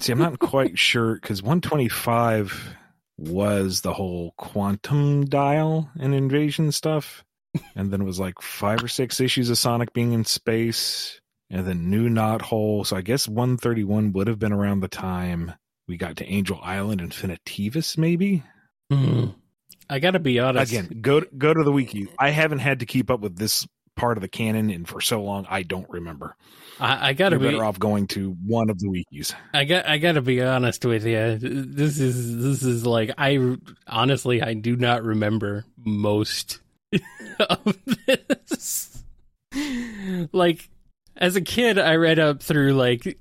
[0.00, 2.76] See, I'm not quite sure because 125
[3.18, 7.24] was the whole quantum dial and invasion stuff.
[7.74, 11.66] And then it was like five or six issues of Sonic being in space and
[11.66, 12.86] then New Knothole.
[12.86, 15.52] So I guess 131 would have been around the time
[15.86, 18.42] we got to Angel Island Infinitivus, maybe.
[18.90, 19.26] Hmm.
[19.90, 20.72] I gotta be honest.
[20.72, 22.08] Again, go go to the wiki.
[22.18, 25.22] I haven't had to keep up with this part of the canon and for so
[25.22, 26.36] long I don't remember.
[26.80, 27.50] I, I gotta You're be.
[27.52, 29.34] better off going to one of the wikis.
[29.52, 29.86] I got.
[29.86, 31.38] I gotta be honest with you.
[31.38, 32.42] This is.
[32.42, 33.12] This is like.
[33.18, 34.42] I honestly.
[34.42, 36.60] I do not remember most
[37.40, 39.04] of this.
[40.32, 40.68] Like,
[41.16, 43.18] as a kid, I read up through like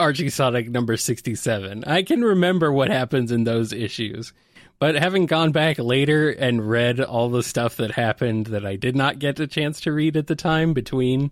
[0.00, 1.84] Archie Sonic number sixty-seven.
[1.84, 4.32] I can remember what happens in those issues.
[4.78, 8.94] But having gone back later and read all the stuff that happened that I did
[8.94, 11.30] not get a chance to read at the time between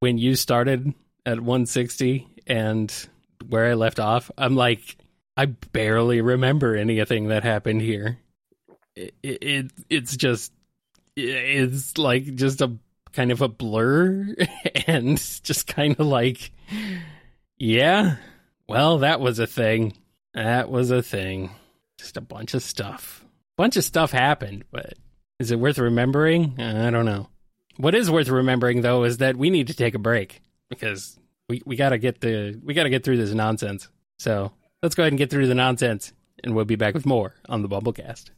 [0.00, 0.94] when you started
[1.24, 2.92] at 160 and
[3.48, 4.96] where I left off, I'm like,
[5.36, 8.18] I barely remember anything that happened here.
[8.94, 10.52] It, it it's just
[11.16, 12.76] it's like just a
[13.12, 14.34] kind of a blur
[14.86, 16.52] and just kind of like
[17.58, 18.16] yeah
[18.68, 19.96] well that was a thing
[20.34, 21.50] that was a thing
[22.00, 23.24] just a bunch of stuff
[23.56, 24.94] bunch of stuff happened but
[25.38, 27.28] is it worth remembering i don't know
[27.76, 31.18] what is worth remembering though is that we need to take a break because
[31.50, 33.88] we, we gotta get the we gotta get through this nonsense.
[34.18, 37.34] So let's go ahead and get through the nonsense, and we'll be back with more
[37.48, 38.30] on the BumbleKast.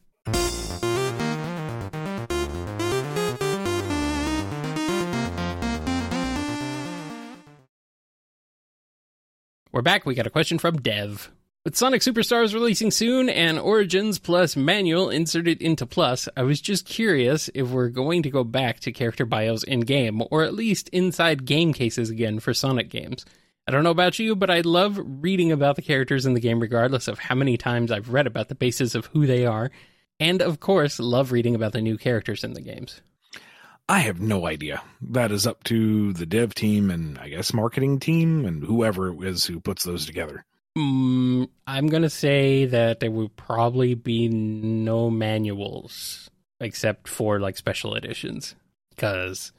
[9.71, 10.05] We're back.
[10.05, 11.31] We got a question from Dev.
[11.65, 16.85] With Sonic Superstars releasing soon and Origins plus manual inserted into Plus, I was just
[16.85, 20.89] curious if we're going to go back to character bios in game, or at least
[20.89, 23.25] inside game cases again for Sonic games.
[23.65, 26.59] I don't know about you, but I love reading about the characters in the game
[26.59, 29.71] regardless of how many times I've read about the basis of who they are,
[30.19, 32.99] and of course, love reading about the new characters in the games.
[33.87, 34.81] I have no idea.
[35.01, 39.23] That is up to the dev team and I guess marketing team and whoever it
[39.23, 40.43] is who puts those together.
[40.77, 47.95] Mm, I'm gonna say that there would probably be no manuals except for like special
[47.95, 48.55] editions
[48.89, 49.51] because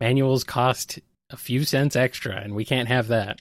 [0.00, 0.98] manuals cost
[1.28, 3.40] a few cents extra and we can't have that.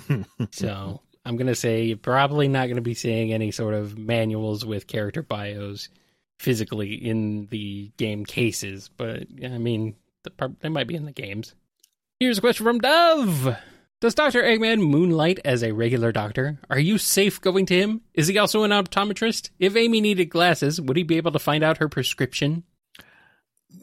[0.50, 4.86] so I'm gonna say you're probably not gonna be seeing any sort of manuals with
[4.86, 5.90] character bios
[6.38, 11.54] physically in the game cases, but I mean the, they might be in the games.
[12.20, 13.56] Here's a question from Dove.
[14.00, 14.42] Does Dr.
[14.42, 16.60] Eggman moonlight as a regular doctor?
[16.70, 18.02] Are you safe going to him?
[18.14, 19.50] Is he also an optometrist?
[19.58, 22.62] If Amy needed glasses, would he be able to find out her prescription?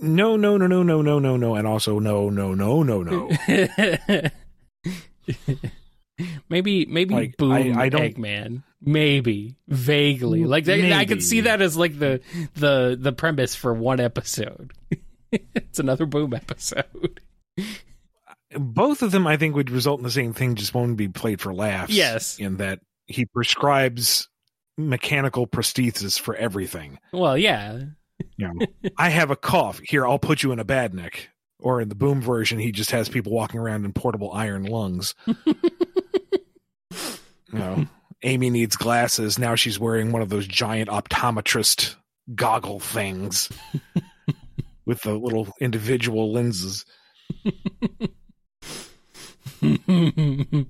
[0.01, 3.30] No, no, no, no, no, no, no, no, and also no, no, no, no, no.
[6.49, 8.63] maybe, maybe Like, Boom I- I don't- Eggman.
[8.88, 12.21] Maybe vaguely, mm, like I- I could see that as like the
[12.54, 14.73] the the premise for one episode.
[15.32, 17.19] it's another Boom episode.
[18.58, 21.41] Both of them, I think, would result in the same thing, just won't be played
[21.41, 21.94] for laughs.
[21.94, 22.39] Yes.
[22.39, 24.28] In that he prescribes
[24.78, 27.00] mechanical prosthesis for everything.
[27.13, 27.80] Well, yeah,
[28.38, 28.65] You know,
[28.98, 29.80] I have a cough.
[29.84, 31.28] Here, I'll put you in a bad badnik.
[31.60, 35.15] Or in the boom version, he just has people walking around in portable iron lungs.
[35.26, 35.36] you
[37.54, 37.88] know,
[38.24, 39.39] Amy needs glasses.
[39.39, 41.96] Now she's wearing one of those giant optometrist
[42.36, 43.50] goggle things
[44.86, 46.86] with the little individual lenses.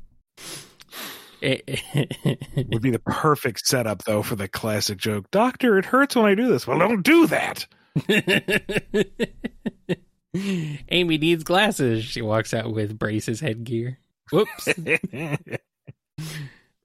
[1.41, 5.29] Would be the perfect setup, though, for the classic joke.
[5.31, 6.65] Doctor, it hurts when I do this.
[6.65, 7.67] Well, don't do that.
[10.89, 12.05] Amy needs glasses.
[12.05, 13.99] She walks out with braces headgear.
[14.31, 14.67] Whoops,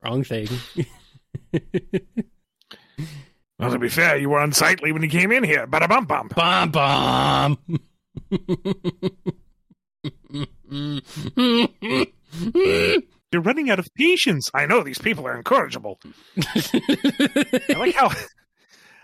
[0.05, 0.49] wrong thing.
[3.59, 5.66] well, to be fair, you were unsightly when you came in here.
[5.66, 6.29] Bada bum bum.
[6.29, 7.59] Bomb bomb.
[13.33, 14.51] You're running out of patience.
[14.55, 16.01] I know these people are incorrigible.
[16.39, 18.11] I like how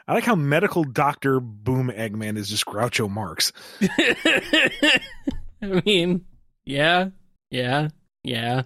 [0.08, 3.52] I like how medical doctor Boom Eggman is just Groucho Marx.
[3.82, 6.24] I mean,
[6.64, 7.08] yeah,
[7.50, 7.88] yeah,
[8.22, 8.62] yeah,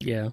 [0.00, 0.28] yeah.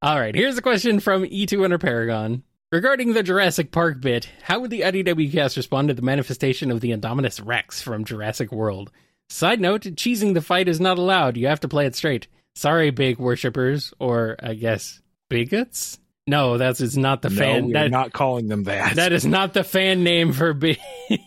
[0.00, 2.42] All right, here's a question from E2 Under Paragon.
[2.72, 6.80] Regarding the Jurassic Park bit, how would the IDW cast respond to the manifestation of
[6.80, 8.90] the Indominus Rex from Jurassic World?
[9.32, 11.38] Side note, cheesing the fight is not allowed.
[11.38, 12.26] You have to play it straight.
[12.54, 15.98] Sorry, big worshippers, or I guess bigots?
[16.26, 17.66] No, that's it's not the no, fan.
[17.66, 18.96] we're That, not calling them that.
[18.96, 20.78] that is not the fan name for big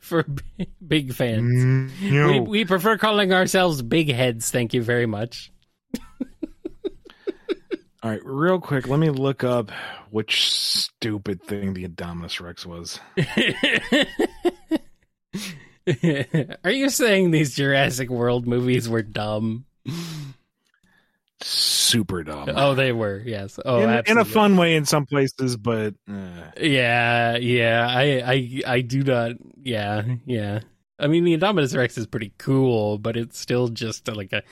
[0.00, 0.26] for
[0.84, 1.64] big fans.
[1.64, 4.50] Mm, you We, we prefer calling ourselves big heads.
[4.50, 5.52] Thank you very much.
[8.02, 9.70] all right, real quick, let me look up
[10.10, 12.98] which stupid thing the Indominus Rex was.
[16.64, 19.64] Are you saying these Jurassic World movies were dumb?
[21.40, 22.50] Super dumb.
[22.54, 23.20] Oh, they were.
[23.24, 23.58] Yes.
[23.64, 27.86] Oh, in, in a fun way in some places, but uh, Yeah, yeah.
[27.88, 29.32] I, I, I do not.
[29.60, 30.60] Yeah, yeah.
[30.98, 34.42] I mean, the Indominus Rex is pretty cool, but it's still just like a.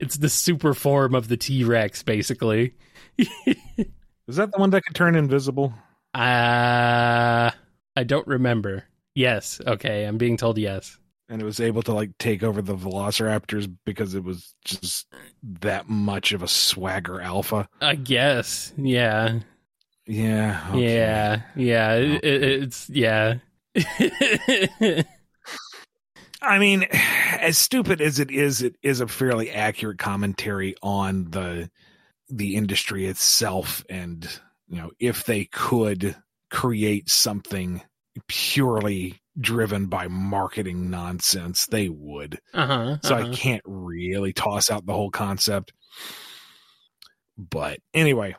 [0.00, 2.74] It's the super form of the T Rex, basically.
[3.18, 5.74] is that the one that could turn invisible?
[6.14, 7.50] Uh
[7.96, 8.84] I don't remember.
[9.14, 9.60] Yes.
[9.66, 10.98] Okay, I'm being told yes.
[11.28, 15.06] And it was able to like take over the Velociraptors because it was just
[15.42, 17.68] that much of a swagger alpha.
[17.80, 18.72] I guess.
[18.76, 19.40] Yeah.
[20.06, 20.66] Yeah.
[20.70, 20.94] okay.
[20.94, 21.42] Yeah.
[21.56, 21.94] Yeah.
[21.94, 23.36] It, it, it's yeah.
[26.42, 31.70] I mean, as stupid as it is, it is a fairly accurate commentary on the
[32.28, 34.28] the industry itself, and
[34.68, 36.16] you know, if they could
[36.50, 37.82] create something
[38.28, 42.40] purely driven by marketing nonsense, they would.
[42.52, 42.98] uh-huh.
[43.02, 43.28] So uh-huh.
[43.28, 45.72] I can't really toss out the whole concept.
[47.36, 48.36] But anyway,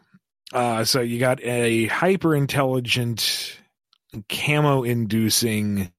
[0.53, 3.57] uh, so you got a hyper intelligent,
[4.29, 5.91] camo inducing,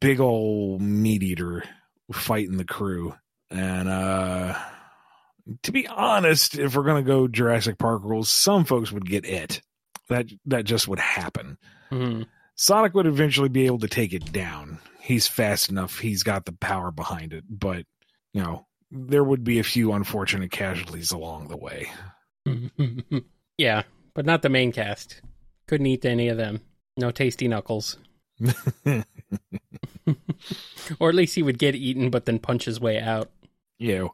[0.00, 1.64] big old meat eater
[2.12, 3.14] fighting the crew.
[3.50, 4.56] And uh,
[5.64, 9.60] to be honest, if we're gonna go Jurassic Park rules, some folks would get it.
[10.08, 11.58] That that just would happen.
[11.90, 12.26] Mhm.
[12.54, 14.78] Sonic would eventually be able to take it down.
[15.00, 15.98] He's fast enough.
[15.98, 17.44] He's got the power behind it.
[17.48, 17.86] But,
[18.32, 21.90] you know, there would be a few unfortunate casualties along the way.
[23.58, 23.82] yeah,
[24.14, 25.22] but not the main cast.
[25.66, 26.60] Couldn't eat any of them.
[26.96, 27.96] No tasty knuckles.
[30.98, 33.30] or at least he would get eaten but then punch his way out.
[33.78, 34.10] you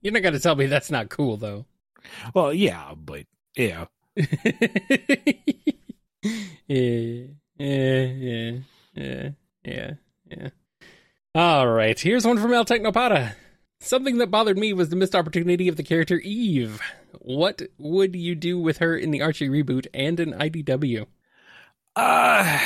[0.00, 1.66] You're not going to tell me that's not cool, though.
[2.34, 3.24] well, yeah, but,
[3.56, 3.86] yeah.
[6.66, 7.24] yeah,
[7.58, 8.52] yeah,
[8.94, 9.28] yeah,
[9.64, 9.90] yeah,
[10.30, 10.48] yeah.
[11.34, 13.34] All right, here's one from El Technopada.
[13.80, 16.80] Something that bothered me was the missed opportunity of the character Eve.
[17.20, 21.06] What would you do with her in the Archie reboot and in IDW?
[21.94, 22.58] Uh,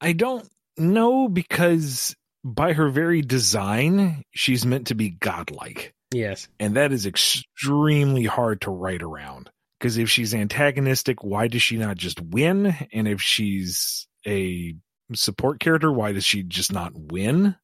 [0.00, 5.92] I don't know because by her very design, she's meant to be godlike.
[6.12, 6.48] Yes.
[6.58, 9.50] And that is extremely hard to write around.
[9.80, 12.76] Because if she's antagonistic, why does she not just win?
[12.92, 14.76] And if she's a
[15.14, 17.56] support character, why does she just not win?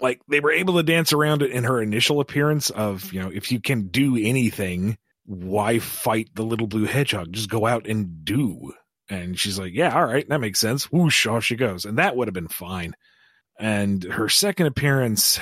[0.00, 3.30] Like they were able to dance around it in her initial appearance of, you know,
[3.30, 7.32] if you can do anything, why fight the little blue hedgehog?
[7.32, 8.72] Just go out and do.
[9.08, 10.90] And she's like, yeah, all right, that makes sense.
[10.90, 11.84] Whoosh, off she goes.
[11.84, 12.94] And that would have been fine.
[13.60, 15.38] And her second appearance,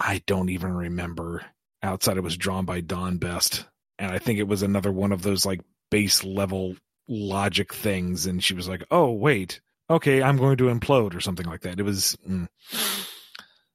[0.00, 1.44] I don't even remember
[1.82, 3.66] outside it was drawn by Don Best.
[3.98, 6.76] And I think it was another one of those like base level
[7.08, 8.26] logic things.
[8.26, 11.80] And she was like, oh, wait, okay, I'm going to implode or something like that.
[11.80, 12.16] It was.
[12.28, 12.48] Mm.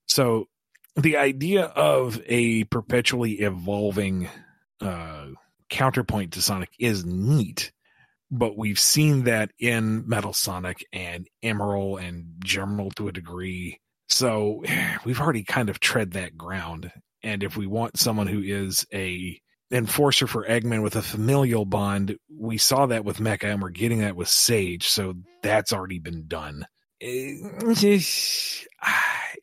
[0.06, 0.48] So
[0.96, 4.30] the idea of a perpetually evolving
[4.80, 5.28] uh,
[5.70, 7.72] counterpoint to Sonic is neat.
[8.30, 13.80] But we've seen that in Metal Sonic and Emerl and Gemerl to a degree.
[14.10, 14.64] So
[15.06, 16.92] we've already kind of tread that ground.
[17.22, 19.40] And if we want someone who is a
[19.74, 24.00] enforcer for Eggman with a familial bond, we saw that with Mecha and we're getting
[24.00, 24.88] that with Sage.
[24.88, 26.68] So that's already been done.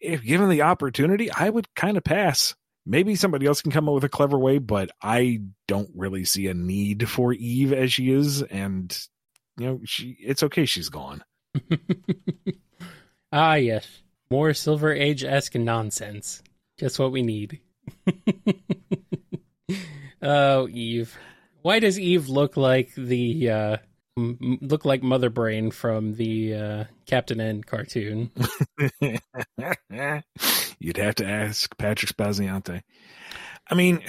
[0.02, 2.54] If given the opportunity, I would kind of pass.
[2.86, 6.46] Maybe somebody else can come up with a clever way, but I don't really see
[6.46, 8.42] a need for Eve as she is.
[8.42, 8.98] And,
[9.58, 10.64] you know, she it's okay.
[10.64, 11.22] She's gone.
[13.32, 13.86] ah, yes.
[14.30, 16.42] More Silver Age esque nonsense.
[16.78, 17.60] Just what we need.
[20.22, 21.16] oh, Eve.
[21.62, 23.76] Why does Eve look like the uh
[24.16, 28.30] m- look like Mother Brain from the uh Captain N cartoon?
[30.78, 32.82] You'd have to ask Patrick Spaziante.
[33.68, 34.00] I mean,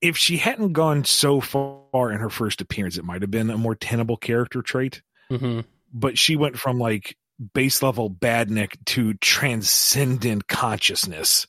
[0.00, 3.56] if she hadn't gone so far in her first appearance, it might have been a
[3.58, 5.02] more tenable character trait.
[5.30, 5.60] hmm
[5.92, 7.16] But she went from like
[7.54, 11.46] base level badnik to transcendent consciousness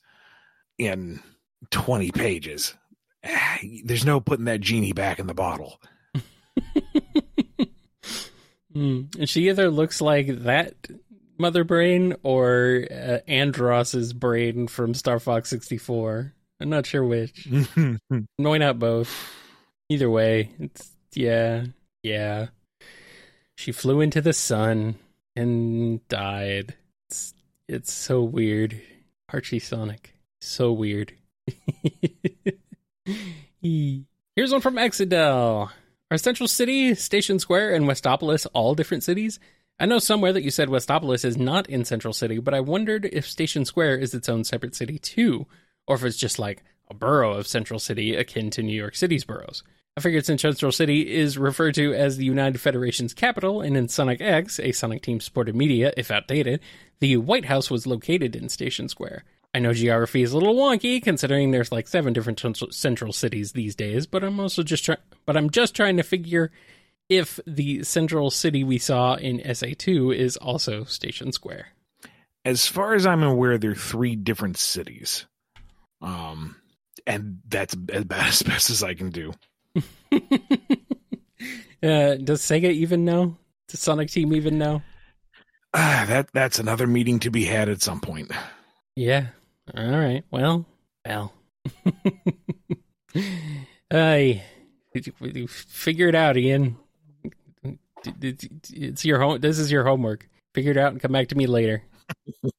[0.78, 1.20] in
[1.70, 2.74] 20 pages.
[3.84, 5.80] There's no putting that genie back in the bottle.
[8.78, 9.16] Mm.
[9.18, 10.74] And she either looks like that
[11.38, 16.32] Mother Brain or uh, Andross's brain from Star Fox 64.
[16.60, 17.48] I'm not sure which.
[18.36, 19.10] Why not both?
[19.88, 21.64] Either way, it's yeah,
[22.02, 22.48] yeah.
[23.56, 24.96] She flew into the sun
[25.34, 26.74] and died.
[27.08, 27.34] It's,
[27.68, 28.80] it's so weird.
[29.32, 30.14] Archie Sonic.
[30.40, 31.14] So weird.
[33.60, 35.70] Here's one from Exidel.
[36.10, 39.38] Are Central City, Station Square, and Westopolis all different cities?
[39.80, 43.04] I know somewhere that you said Westopolis is not in Central City, but I wondered
[43.04, 45.46] if Station Square is its own separate city too,
[45.86, 49.24] or if it's just like a borough of Central City akin to New York City's
[49.24, 49.62] boroughs.
[49.96, 53.88] I figured since Central City is referred to as the United Federation's capital, and in
[53.88, 56.60] Sonic X, a Sonic Team supported media, if outdated,
[57.00, 59.24] the White House was located in Station Square.
[59.54, 62.40] I know geography is a little wonky considering there's like seven different
[62.70, 66.50] central cities these days, but I'm also just trying but I'm just trying to figure
[67.08, 71.68] if the central city we saw in SA2 is also Station Square.
[72.44, 75.26] As far as I'm aware, there are three different cities.
[76.02, 76.56] Um
[77.06, 78.04] and that's as
[78.42, 79.32] best as I can do.
[79.76, 79.80] uh,
[82.16, 83.38] does Sega even know?
[83.68, 84.82] Does Sonic Team even know?
[85.72, 88.30] Ah, that that's another meeting to be had at some point.
[88.94, 89.28] Yeah.
[89.76, 90.24] All right.
[90.30, 90.66] Well,
[91.06, 91.32] well.
[93.90, 94.42] I
[95.48, 96.76] figure it out, Ian.
[98.04, 99.40] It's your home.
[99.40, 100.28] This is your homework.
[100.54, 101.82] Figure it out and come back to me later.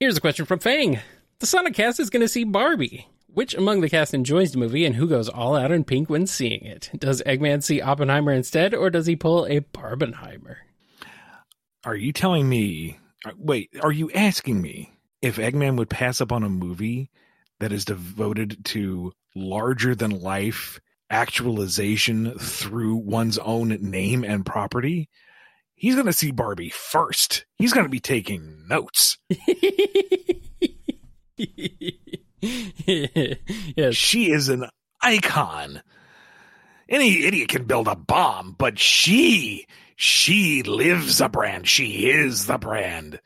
[0.00, 1.00] Here's a question from Fang.
[1.40, 3.08] The Sonic cast is going to see Barbie.
[3.32, 6.26] Which among the cast enjoys the movie and who goes all out in pink when
[6.26, 6.90] seeing it?
[6.98, 10.56] Does Eggman see Oppenheimer instead, or does he pull a Barbenheimer?
[11.84, 12.98] Are you telling me?
[13.24, 17.10] Uh, wait, are you asking me if Eggman would pass up on a movie
[17.58, 25.08] that is devoted to larger than life actualization through one's own name and property?
[25.74, 27.46] He's going to see Barbie first.
[27.56, 29.16] He's going to be taking notes.
[32.40, 33.96] yes.
[33.96, 34.66] She is an
[35.02, 35.82] icon.
[36.88, 39.66] Any idiot can build a bomb, but she,
[40.00, 41.68] she lives a brand.
[41.68, 43.20] She is the brand.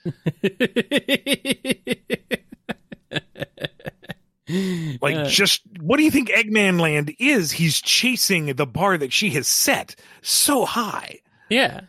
[5.01, 7.53] like, uh, just what do you think Eggman Land is?
[7.53, 11.21] He's chasing the bar that she has set so high.
[11.49, 11.83] Yeah.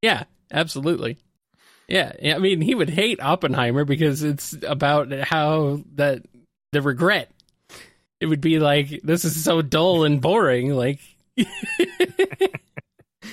[0.00, 1.18] Yeah, absolutely.
[1.86, 6.22] Yeah, I mean, he would hate Oppenheimer because it's about how that
[6.72, 7.30] the regret.
[8.18, 10.74] It would be like this is so dull and boring.
[10.74, 11.00] Like,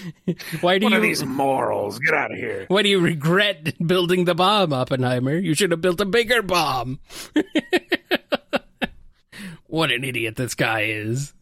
[0.62, 2.00] why do what you are these morals?
[2.00, 2.66] Get out of here!
[2.68, 5.38] Why do you regret building the bomb, Oppenheimer?
[5.38, 7.00] You should have built a bigger bomb.
[9.68, 11.34] what an idiot this guy is.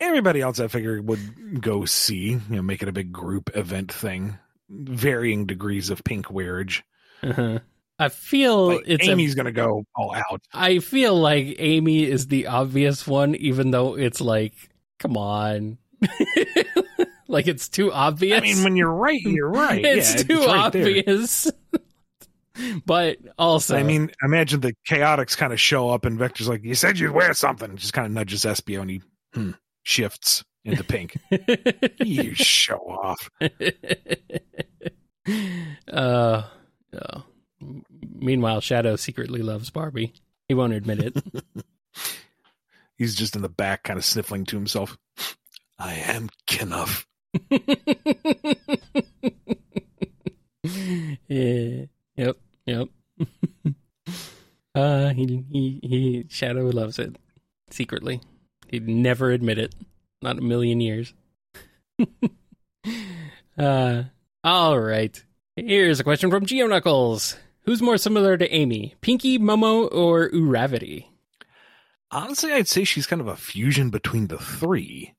[0.00, 2.32] Everybody else, I figure, would go see.
[2.32, 4.38] You know, make it a big group event thing.
[4.68, 6.82] Varying degrees of pink wearage.
[7.22, 7.60] Uh-huh.
[7.98, 10.42] I feel like it's Amy's gonna go all out.
[10.52, 14.54] I feel like Amy is the obvious one, even though it's like,
[14.98, 15.78] come on,
[17.28, 18.38] like it's too obvious.
[18.38, 19.84] I mean, when you're right, you're right.
[19.84, 21.50] it's yeah, too it's right obvious.
[22.86, 26.74] but also, I mean, imagine the chaotics kind of show up, and Vector's like, "You
[26.74, 29.02] said you'd wear something." Just kind of nudges Espio, and he
[29.32, 29.50] hmm,
[29.82, 31.16] shifts into pink.
[31.98, 33.30] you show off.
[35.92, 36.42] uh,
[36.92, 37.24] oh.
[38.16, 40.12] Meanwhile, Shadow secretly loves Barbie.
[40.48, 41.16] He won't admit it.
[42.96, 44.96] He's just in the back, kind of sniffling to himself.
[45.78, 47.06] I am Kenough.
[51.28, 51.86] yeah.
[52.16, 52.36] Yep.
[52.66, 52.88] Yep.
[54.74, 56.26] uh, he he he.
[56.28, 57.16] Shadow loves it
[57.70, 58.20] secretly.
[58.68, 59.74] He'd never admit it.
[60.22, 61.12] Not a million years.
[63.58, 64.04] uh,
[64.42, 65.24] all right.
[65.56, 67.36] Here's a question from Geo Knuckles.
[67.62, 71.06] Who's more similar to Amy, Pinky, Momo, or Uravity?
[72.10, 75.14] Honestly, I'd say she's kind of a fusion between the three.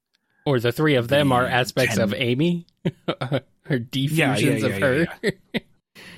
[0.46, 2.04] Or the three of them the are aspects ten...
[2.04, 2.68] of Amy,
[3.08, 5.32] or defusions yeah, yeah, yeah, of her.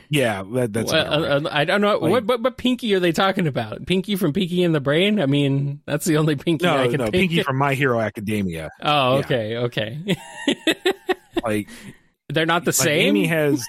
[0.10, 0.92] Yeah, that, that's.
[0.92, 3.86] Well, uh, uh, I don't know like, what, what, what Pinky are they talking about?
[3.86, 5.20] Pinky from Pinky in the Brain?
[5.20, 7.00] I mean, that's the only Pinky no, I can.
[7.00, 8.70] No, Pinky from My Hero Academia.
[8.82, 10.18] Oh, okay, okay.
[11.44, 11.70] like
[12.30, 13.18] they're not the like same.
[13.18, 13.66] Amy has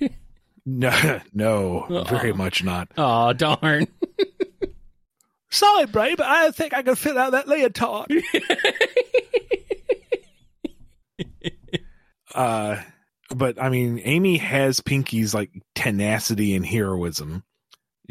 [0.66, 2.04] no, no, Uh-oh.
[2.04, 2.88] very much not.
[2.96, 3.86] Oh darn!
[5.50, 8.10] Sorry, Bray, but I think I can fit out that leotard.
[12.34, 12.80] Uh,
[13.34, 17.44] but I mean, Amy has Pinky's like tenacity and heroism.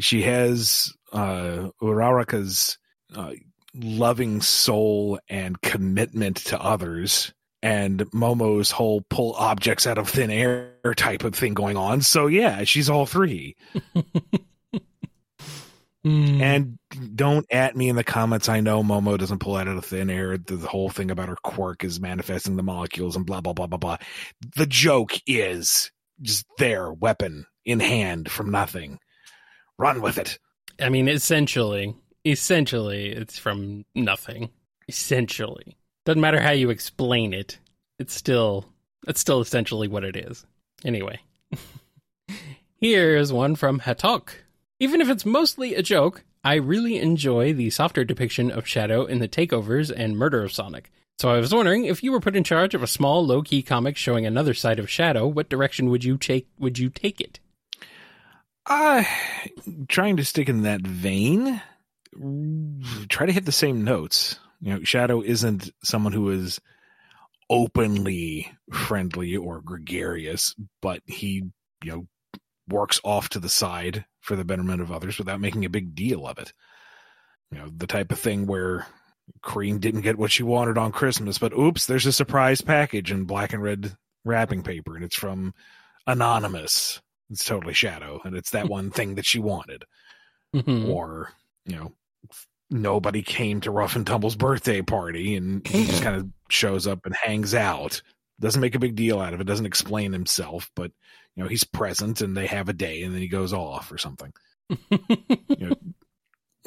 [0.00, 2.78] She has uh Uraraka's
[3.14, 3.32] uh,
[3.74, 10.74] loving soul and commitment to others and Momo's whole pull objects out of thin air
[10.96, 12.02] type of thing going on.
[12.02, 13.56] So yeah, she's all three.
[16.06, 16.40] mm.
[16.40, 16.78] And
[17.14, 18.48] don't at me in the comments.
[18.48, 20.38] I know Momo doesn't pull out of thin air.
[20.38, 23.78] The, whole thing about her quirk is manifesting the molecules and blah blah blah blah
[23.78, 23.96] blah.
[24.56, 25.90] The joke is
[26.20, 28.98] just there, weapon in hand from nothing.
[29.78, 30.38] Run with it.
[30.80, 31.94] I mean, essentially,
[32.24, 34.50] essentially, it's from nothing.
[34.88, 37.58] Essentially, doesn't matter how you explain it.
[37.98, 38.66] It's still,
[39.06, 40.44] it's still essentially what it is.
[40.84, 41.20] Anyway,
[42.76, 44.30] here's one from Hatok.
[44.82, 49.20] Even if it's mostly a joke, I really enjoy the softer depiction of Shadow in
[49.20, 50.90] the takeovers and murder of Sonic.
[51.20, 53.96] So I was wondering if you were put in charge of a small, low-key comic
[53.96, 56.48] showing another side of Shadow, what direction would you take?
[56.58, 57.38] Would you take it?
[58.66, 59.04] Uh
[59.88, 61.62] trying to stick in that vein.
[63.08, 64.36] Try to hit the same notes.
[64.60, 66.60] You know, Shadow isn't someone who is
[67.48, 71.44] openly friendly or gregarious, but he,
[71.84, 72.06] you know,
[72.68, 76.26] works off to the side for the betterment of others without making a big deal
[76.26, 76.52] of it.
[77.50, 78.86] You know, the type of thing where
[79.42, 83.24] Cream didn't get what she wanted on Christmas, but oops, there's a surprise package in
[83.24, 85.52] black and red wrapping paper, and it's from
[86.06, 87.00] Anonymous.
[87.30, 89.84] It's totally Shadow, and it's that one thing that she wanted.
[90.54, 90.88] Mhm.
[90.88, 91.32] Or,
[91.66, 91.92] you know,
[92.70, 97.04] nobody came to Rough and Tumble's birthday party, and he just kind of shows up
[97.06, 98.02] and hangs out.
[98.42, 100.90] Doesn't make a big deal out of it, doesn't explain himself, but,
[101.34, 103.98] you know, he's present and they have a day and then he goes off or
[103.98, 104.32] something.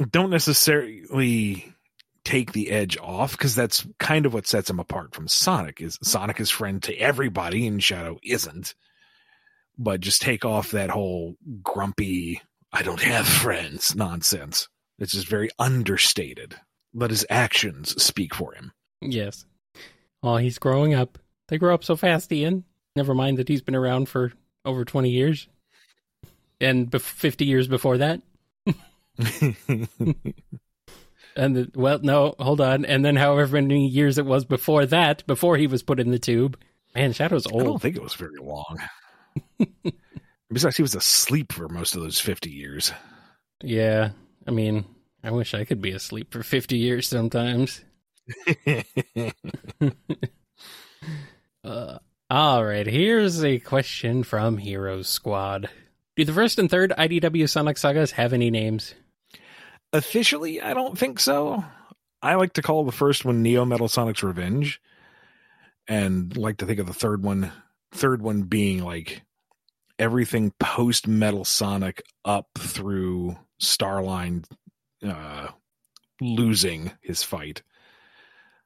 [0.09, 1.71] Don't necessarily
[2.23, 5.99] take the edge off because that's kind of what sets him apart from Sonic is
[6.01, 8.73] Sonic is friend to everybody and Shadow isn't.
[9.77, 12.41] But just take off that whole grumpy
[12.75, 14.67] I don't have friends nonsense.
[14.99, 16.55] It's just very understated.
[16.93, 18.73] Let his actions speak for him.
[19.01, 19.45] yes.
[20.21, 21.17] Oh, he's growing up.
[21.47, 22.63] They grow up so fast, Ian.
[22.95, 24.31] Never mind that he's been around for
[24.63, 25.47] over 20 years.
[26.61, 28.21] And bef 50 years before that.
[31.35, 32.85] And the, well, no, hold on.
[32.85, 36.19] And then however many years it was before that, before he was put in the
[36.19, 36.57] tube.
[36.93, 37.61] Man, Shadow's old.
[37.61, 38.79] I don't think it was very long.
[40.49, 42.93] Besides, he was asleep for most of those 50 years.
[43.61, 44.11] Yeah.
[44.47, 44.85] I mean,
[45.23, 47.83] I wish I could be asleep for 50 years sometimes.
[51.65, 51.97] Uh,
[52.29, 55.67] all right, here's a question from Heroes Squad.
[56.15, 58.93] Do the first and third IDW Sonic sagas have any names?
[59.91, 61.65] Officially, I don't think so.
[62.21, 64.79] I like to call the first one Neo Metal Sonic's Revenge,
[65.87, 67.51] and like to think of the third one,
[67.91, 69.23] third one being like
[69.97, 74.45] everything post Metal Sonic up through Starline
[75.03, 75.47] uh,
[76.21, 77.63] losing his fight.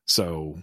[0.05, 0.61] So,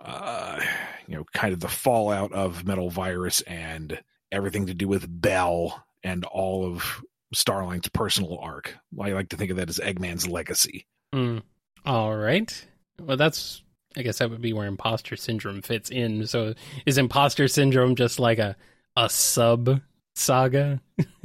[0.00, 0.60] uh,
[1.06, 5.84] you know, kind of the fallout of Metal Virus and everything to do with Belle
[6.02, 7.02] and all of
[7.34, 8.76] Starline's personal arc.
[9.00, 10.86] I like to think of that as Eggman's legacy.
[11.12, 11.38] Hmm.
[11.84, 12.66] All right.
[13.00, 13.62] Well, that's,
[13.96, 16.26] I guess that would be where imposter syndrome fits in.
[16.26, 16.54] So
[16.86, 18.56] is imposter syndrome just like a,
[18.96, 19.80] a sub
[20.14, 20.80] saga?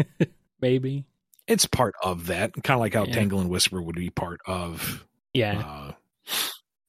[0.61, 1.05] Maybe.
[1.47, 3.13] It's part of that, kind of like how Yeah.
[3.13, 5.05] Tangle and Whisper would be part of.
[5.33, 5.59] Yeah.
[5.59, 5.91] Uh,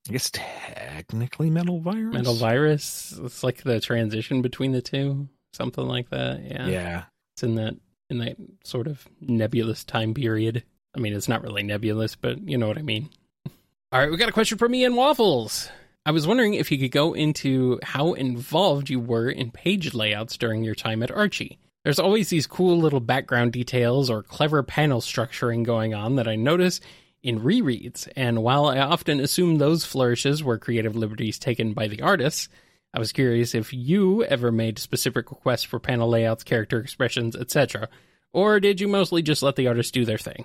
[0.09, 2.13] I guess technically Metal Virus.
[2.13, 3.19] Metal Virus.
[3.23, 5.29] It's like the transition between the two.
[5.53, 6.43] Something like that.
[6.43, 6.67] Yeah.
[6.67, 7.05] Yeah.
[7.35, 7.77] It's in that
[8.11, 10.63] in that sort of nebulous time period.
[10.95, 13.09] I mean, it's not really nebulous, but you know what I mean.
[13.93, 15.69] All right, we got a question from Ian Waffles.
[16.07, 20.37] I was wondering if you could go into how involved you were in page layouts
[20.37, 21.59] during your time at Archie.
[21.83, 26.37] There's always these cool little background details or clever panel structuring going on that I
[26.37, 26.81] notice
[27.25, 32.03] in rereads, and while I often assume those flourishes were creative liberties taken by the
[32.03, 32.51] artists,
[32.93, 37.89] I was curious if you ever made specific requests for panel layouts, character expressions, etc.,
[38.33, 40.45] or did you mostly just let the artists do their thing?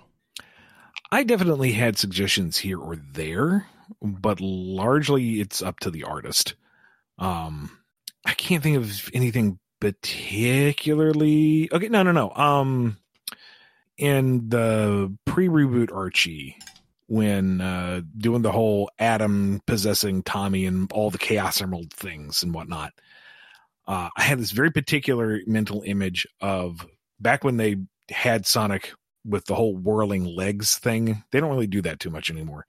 [1.11, 3.67] I definitely had suggestions here or there,
[4.01, 6.53] but largely it's up to the artist.
[7.17, 7.77] Um,
[8.25, 11.69] I can't think of anything particularly.
[11.73, 12.31] Okay, no, no, no.
[12.31, 12.97] Um,
[13.97, 16.55] in the pre-reboot Archie,
[17.09, 22.53] when uh, doing the whole Adam possessing Tommy and all the Chaos Emerald things and
[22.53, 22.93] whatnot,
[23.87, 26.85] uh, I had this very particular mental image of
[27.19, 27.77] back when they
[28.11, 28.93] had Sonic
[29.25, 31.23] with the whole whirling legs thing.
[31.31, 32.67] They don't really do that too much anymore.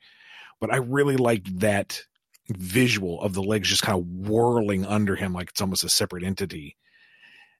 [0.59, 2.03] But I really liked that
[2.49, 6.25] visual of the legs just kind of whirling under him like it's almost a separate
[6.25, 6.79] entity.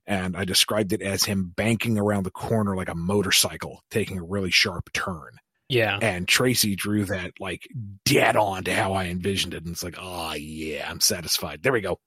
[0.07, 4.25] And I described it as him banking around the corner like a motorcycle, taking a
[4.25, 5.33] really sharp turn.
[5.71, 5.99] Yeah.
[6.03, 7.69] And Tracy drew that like
[8.05, 9.65] dead on to how I envisioned it.
[9.65, 11.63] And it's like, oh, yeah, I'm satisfied.
[11.63, 11.99] There we go.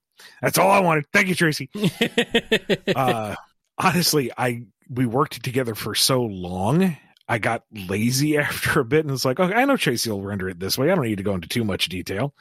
[0.42, 1.06] That's all I wanted.
[1.12, 1.70] Thank you, Tracy
[2.96, 3.36] uh
[3.80, 6.96] honestly i we worked together for so long
[7.28, 10.50] I got lazy after a bit and it's like, okay, I know Tracy will render
[10.50, 10.92] it this way.
[10.92, 12.34] I don't need to go into too much detail.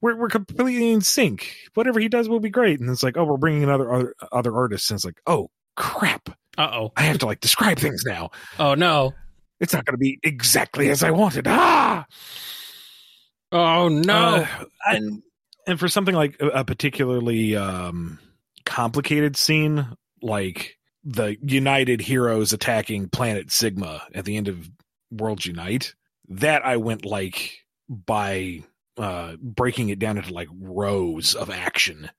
[0.00, 1.54] We're we're completely in sync.
[1.74, 2.78] Whatever he does will be great.
[2.80, 4.90] And it's like, oh, we're bringing another other other, artists.
[4.90, 6.92] And it's like, oh crap, Uh oh.
[6.96, 8.30] I have to like describe things now.
[8.58, 9.12] Oh no.
[9.60, 11.46] It's not going to be exactly as I wanted.
[11.46, 12.06] Ah,
[13.54, 14.16] Oh no.
[14.16, 15.22] Uh, and
[15.66, 18.18] and for something like a, a particularly um,
[18.66, 19.86] complicated scene,
[20.20, 24.68] like the United heroes attacking Planet Sigma at the end of
[25.10, 25.94] Worlds Unite,
[26.28, 28.64] that I went like by
[28.98, 32.10] uh, breaking it down into like rows of action,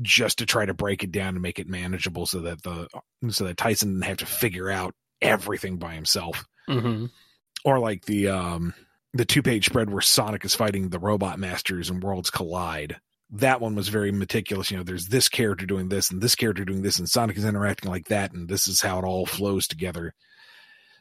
[0.00, 2.88] just to try to break it down and make it manageable, so that the
[3.28, 4.94] so that Tyson didn't have to figure out
[5.24, 7.06] everything by himself hmm
[7.64, 8.74] or like the um
[9.14, 12.96] the two page spread where Sonic is fighting the robot masters and worlds collide.
[13.30, 14.70] That one was very meticulous.
[14.70, 17.44] You know, there's this character doing this and this character doing this, and Sonic is
[17.44, 20.14] interacting like that, and this is how it all flows together.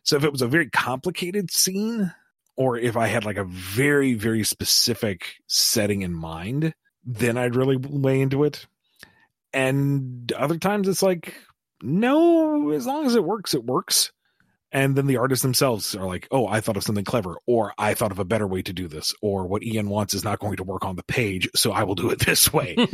[0.04, 2.14] So if it was a very complicated scene,
[2.56, 7.78] or if I had like a very, very specific setting in mind, then I'd really
[7.78, 8.68] weigh into it.
[9.54, 11.36] And other times it's like,
[11.84, 14.12] no, as long as it works, it works.
[14.72, 17.94] And then the artists themselves are like oh i thought of something clever or i
[17.94, 20.56] thought of a better way to do this or what ian wants is not going
[20.56, 22.76] to work on the page so i will do it this way.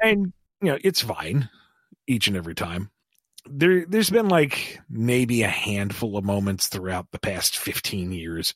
[0.00, 1.48] And you know it's fine
[2.06, 2.90] each and every time.
[3.46, 8.54] There there's been like maybe a handful of moments throughout the past 15 years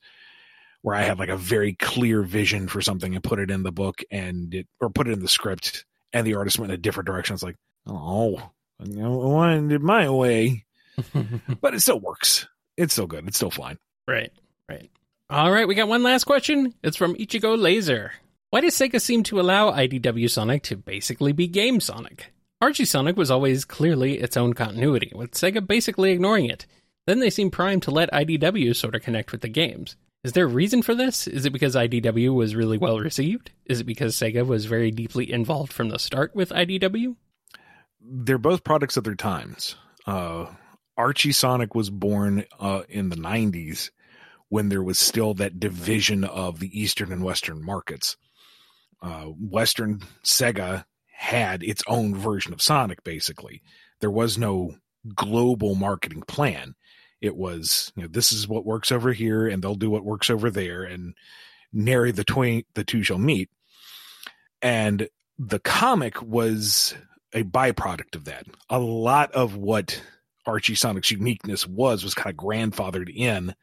[0.82, 3.72] where i had like a very clear vision for something and put it in the
[3.72, 6.80] book and it or put it in the script and the artist went in a
[6.80, 7.34] different direction.
[7.34, 7.56] It's like
[7.88, 10.66] oh I wanted it my way
[11.60, 12.46] but it still works.
[12.76, 13.26] It's still good.
[13.26, 13.78] It's still fine.
[14.08, 14.32] right.
[14.68, 14.90] Right.
[15.30, 15.68] All right.
[15.68, 16.74] We got one last question.
[16.82, 18.12] It's from Ichigo Laser.
[18.50, 22.32] Why does Sega seem to allow IDW Sonic to basically be Game Sonic?
[22.60, 26.64] Archie Sonic was always clearly its own continuity, with Sega basically ignoring it.
[27.06, 29.96] Then they seem primed to let IDW sort of connect with the games.
[30.24, 31.26] Is there a reason for this?
[31.26, 33.50] Is it because IDW was really well received?
[33.66, 37.16] Is it because Sega was very deeply involved from the start with IDW?
[38.08, 39.76] They're both products of their times.
[40.06, 40.46] Uh,
[40.96, 43.90] Archie Sonic was born uh, in the 90s
[44.48, 48.16] when there was still that division of the Eastern and Western markets.
[49.02, 53.62] Uh, Western Sega had its own version of Sonic, basically.
[54.00, 54.74] There was no
[55.14, 56.74] global marketing plan.
[57.20, 60.30] It was, you know, this is what works over here, and they'll do what works
[60.30, 61.14] over there, and
[61.72, 63.50] nary the twain the two shall meet.
[64.62, 66.94] And the comic was
[67.36, 68.46] a byproduct of that.
[68.70, 70.02] A lot of what
[70.46, 73.54] Archie Sonic's uniqueness was was kind of grandfathered in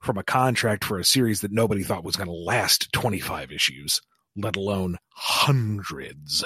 [0.00, 4.02] from a contract for a series that nobody thought was going to last 25 issues,
[4.36, 6.44] let alone hundreds.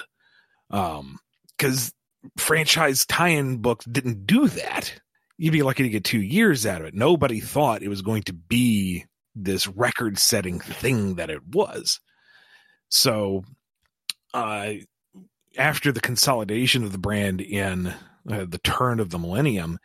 [0.70, 1.18] Um,
[1.56, 1.90] because
[2.36, 4.92] franchise tie-in books didn't do that.
[5.38, 6.94] You'd be lucky to get two years out of it.
[6.94, 12.00] Nobody thought it was going to be this record-setting thing that it was.
[12.90, 13.44] So,
[14.34, 14.74] uh,
[15.58, 17.88] after the consolidation of the brand in
[18.30, 19.78] uh, the turn of the millennium,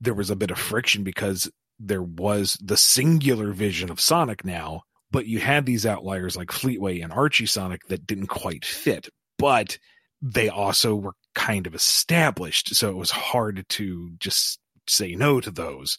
[0.00, 1.50] there was a bit of friction because
[1.80, 7.02] there was the singular vision of Sonic now, but you had these outliers like Fleetway
[7.02, 9.08] and Archie Sonic that didn't quite fit,
[9.38, 9.78] but
[10.20, 12.74] they also were kind of established.
[12.74, 15.98] So it was hard to just say no to those.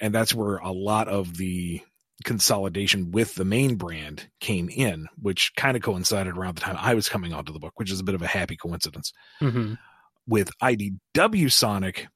[0.00, 1.80] And that's where a lot of the
[2.24, 6.94] consolidation with the main brand came in, which kind of coincided around the time I
[6.94, 9.12] was coming onto the book, which is a bit of a happy coincidence.
[9.40, 9.74] Mm-hmm.
[10.26, 12.08] With IDW Sonic,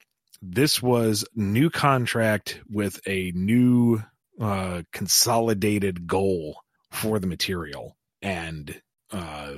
[0.43, 4.03] this was new contract with a new
[4.41, 6.57] uh, consolidated goal
[6.91, 8.81] for the material and
[9.13, 9.53] uh,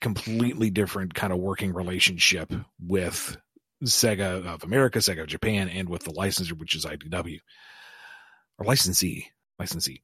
[0.00, 3.36] completely different kind of working relationship with
[3.84, 7.38] Sega of America, Sega of Japan, and with the licensor, which is IDW
[8.58, 10.02] or licensee, licensee.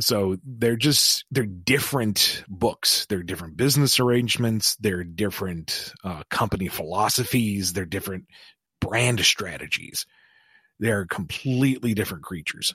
[0.00, 3.04] So they're just they're different books.
[3.06, 4.76] They're different business arrangements.
[4.76, 7.74] They're different uh, company philosophies.
[7.74, 8.24] They're different
[8.80, 10.06] brand strategies.
[10.78, 12.74] They're completely different creatures.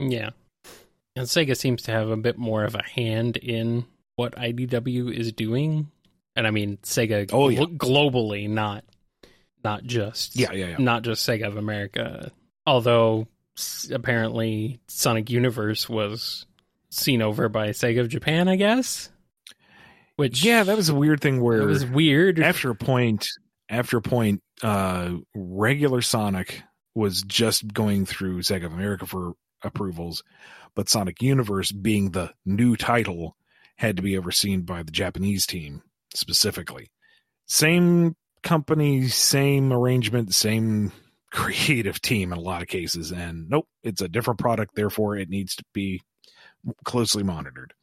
[0.00, 0.30] Yeah.
[1.16, 3.84] And Sega seems to have a bit more of a hand in
[4.16, 5.90] what IDW is doing.
[6.34, 7.60] And I mean Sega Oh, yeah.
[7.60, 8.84] globally, not
[9.64, 10.76] not just Yeah, yeah, yeah.
[10.78, 12.32] not just Sega of America.
[12.66, 13.28] Although
[13.92, 16.46] apparently Sonic Universe was
[16.90, 19.10] seen over by Sega of Japan, I guess.
[20.16, 22.40] Which Yeah, that was a weird thing where it was weird.
[22.40, 23.28] after a point,
[23.68, 26.62] after a point, uh, regular Sonic
[26.94, 30.24] was just going through Sega of America for approvals,
[30.74, 33.36] but Sonic Universe, being the new title,
[33.76, 35.82] had to be overseen by the Japanese team
[36.12, 36.90] specifically.
[37.46, 40.92] Same company, same arrangement, same
[41.30, 43.12] creative team in a lot of cases.
[43.12, 44.74] And nope, it's a different product.
[44.74, 46.02] Therefore, it needs to be
[46.84, 47.74] closely monitored.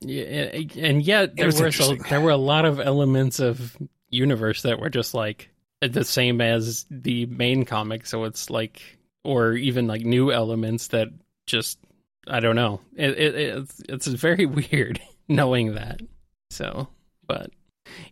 [0.00, 3.76] Yeah, and yet there were a, there were a lot of elements of
[4.08, 5.50] universe that were just like
[5.82, 8.06] the same as the main comic.
[8.06, 8.80] So it's like,
[9.24, 11.08] or even like new elements that
[11.46, 11.78] just
[12.26, 12.80] I don't know.
[12.96, 16.00] It, it it's it's very weird knowing that.
[16.50, 16.88] So,
[17.26, 17.50] but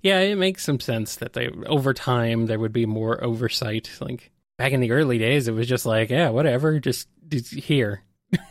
[0.02, 3.90] yeah, it makes some sense that they over time there would be more oversight.
[4.00, 8.02] Like back in the early days, it was just like, yeah, whatever, just, just here,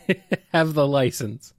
[0.53, 1.53] have the license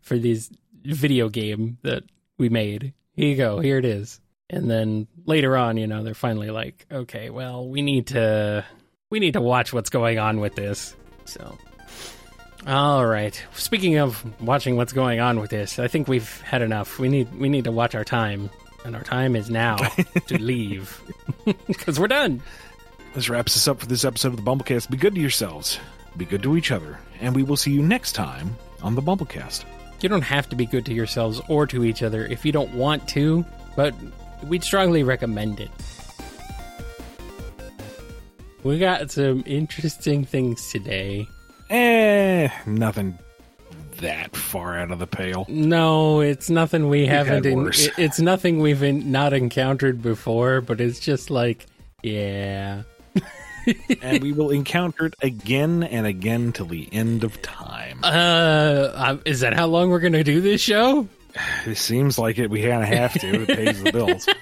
[0.00, 0.50] for these
[0.84, 2.04] video game that
[2.38, 2.92] we made.
[3.14, 4.20] Here you go, here it is.
[4.50, 8.64] And then later on, you know, they're finally like, okay, well, we need to
[9.10, 10.94] we need to watch what's going on with this.
[11.24, 11.56] So
[12.66, 13.40] all right.
[13.54, 16.98] Speaking of watching what's going on with this, I think we've had enough.
[16.98, 18.50] We need we need to watch our time,
[18.84, 19.76] and our time is now
[20.26, 21.00] to leave
[21.66, 22.42] because we're done.
[23.14, 24.90] This wraps us up for this episode of the BumbleKast.
[24.90, 25.78] Be good to yourselves,
[26.16, 29.64] be good to each other, and we will see you next time on the BumbleKast.
[30.00, 32.74] You don't have to be good to yourselves or to each other if you don't
[32.74, 33.44] want to,
[33.76, 33.94] but
[34.44, 35.70] we'd strongly recommend it.
[38.64, 41.26] We got some interesting things today.
[41.70, 43.18] Eh, nothing
[44.02, 45.46] that far out of the pale.
[45.48, 47.46] No, it's nothing we haven't.
[47.98, 51.66] it's nothing we've in, not encountered before, but it's just like,
[52.02, 52.82] yeah,
[54.02, 58.00] and we will encounter it again and again till the end of time.
[58.02, 61.08] Uh, is that how long we're gonna do this show?
[61.66, 62.50] It seems like it.
[62.50, 63.42] We kind of have to.
[63.42, 64.28] It pays the bills.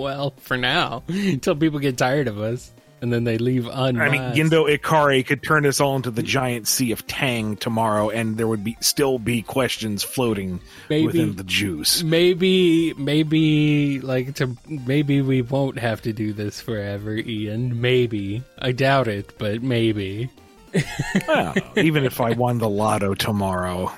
[0.00, 4.20] Well, for now, until people get tired of us and then they leave I mean,
[4.34, 8.46] Gendo Ikari could turn us all into the giant sea of Tang tomorrow, and there
[8.46, 11.06] would be still be questions floating Maybe.
[11.06, 12.02] within the juice.
[12.02, 17.80] maybe, maybe, like to maybe we won't have to do this forever, Ian.
[17.80, 20.30] Maybe I doubt it, but maybe.
[21.26, 23.92] Well, even if I won the lotto tomorrow,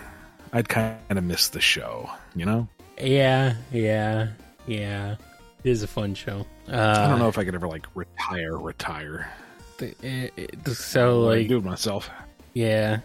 [0.54, 2.08] I'd kind of miss the show.
[2.34, 4.28] You know, Yeah, yeah,
[4.66, 5.16] yeah.
[5.64, 6.46] It is a fun show.
[6.70, 8.56] Uh, I don't know if I could ever like retire.
[8.56, 9.30] Retire.
[9.78, 12.10] th- it- it- so I like, do it myself.
[12.54, 12.98] Yeah.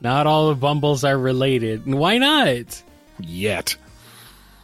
[0.00, 1.86] Not all the Bumbles are related.
[1.86, 2.82] Why not?
[3.18, 3.76] Yet,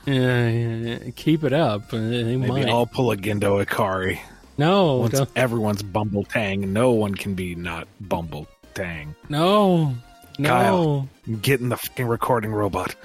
[0.08, 1.92] Uh, keep it up.
[1.92, 2.68] Uh, They maybe might.
[2.68, 4.18] I'll pull a Gendo Ikari.
[4.56, 9.14] no, Once don't- everyone's Bumble Tang, no one can be not Bumble Tang.
[9.28, 9.94] no,
[10.38, 10.48] no.
[10.48, 11.08] Kyle.
[11.42, 12.94] Get in the fucking recording robot.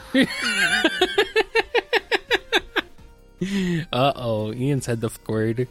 [3.91, 5.67] Uh oh, Ian said the f- word.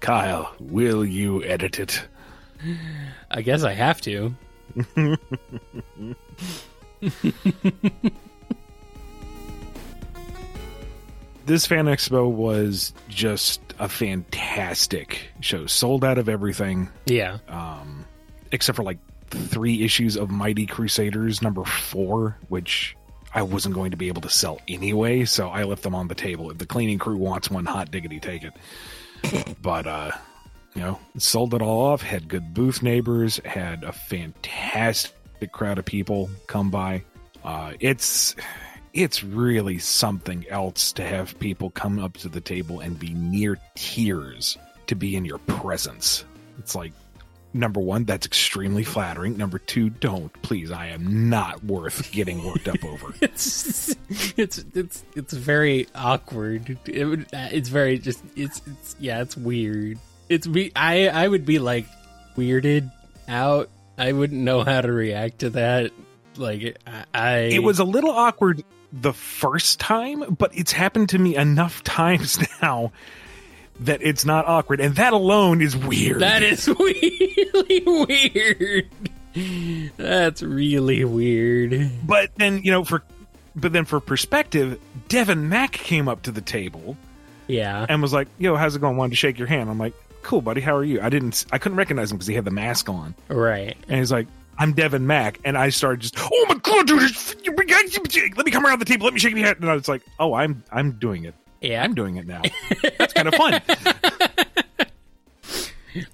[0.00, 2.06] Kyle, will you edit it?
[3.30, 4.36] I guess I have to.
[11.46, 17.38] this fan expo was just a fantastic show sold out of everything Yeah.
[17.48, 18.04] um
[18.52, 18.98] except for like
[19.30, 22.96] three issues of mighty crusaders number four which
[23.34, 26.14] i wasn't going to be able to sell anyway so i left them on the
[26.14, 26.50] table.
[26.50, 28.54] If the cleaning crew wants one hot diggity take it.
[29.62, 30.12] But uh
[30.74, 35.84] you know sold it all off had good booth neighbors had a fantastic crowd of
[35.84, 37.04] people come by.
[37.44, 38.36] Uh it's
[38.92, 43.58] it's really something else to have people come up to the table and be near
[43.74, 44.56] tears
[44.86, 46.24] to be in your presence.
[46.58, 46.92] It's like
[47.52, 49.36] number one, that's extremely flattering.
[49.36, 50.70] Number two, don't please.
[50.70, 53.14] I am not worth getting worked up over.
[53.20, 53.94] It's
[54.36, 56.78] it's it's it's very awkward.
[56.86, 59.98] It would, uh, it's very just it's it's yeah, it's weird.
[60.28, 61.86] It's be I I would be like
[62.36, 62.90] weirded
[63.28, 63.68] out.
[63.96, 65.92] I wouldn't know how to react to that.
[66.36, 71.18] Like I, I It was a little awkward the first time, but it's happened to
[71.18, 72.92] me enough times now
[73.80, 76.20] that it's not awkward, and that alone is weird.
[76.20, 78.88] that is really weird.
[79.96, 81.90] That's really weird.
[82.06, 83.02] but then you know for
[83.54, 86.96] but then for perspective devin mack came up to the table
[87.46, 87.86] Yeah.
[87.88, 90.40] and was like yo how's it going wanted to shake your hand i'm like cool
[90.42, 92.88] buddy how are you i didn't i couldn't recognize him because he had the mask
[92.88, 93.76] on Right.
[93.88, 94.26] and he's like
[94.58, 97.00] i'm devin mack and i started just oh my god dude
[98.36, 100.02] let me come around the table let me shake your hand and i was like
[100.18, 101.82] oh i'm i'm doing it Yeah.
[101.82, 102.42] i'm doing it now
[102.98, 103.60] that's kind of fun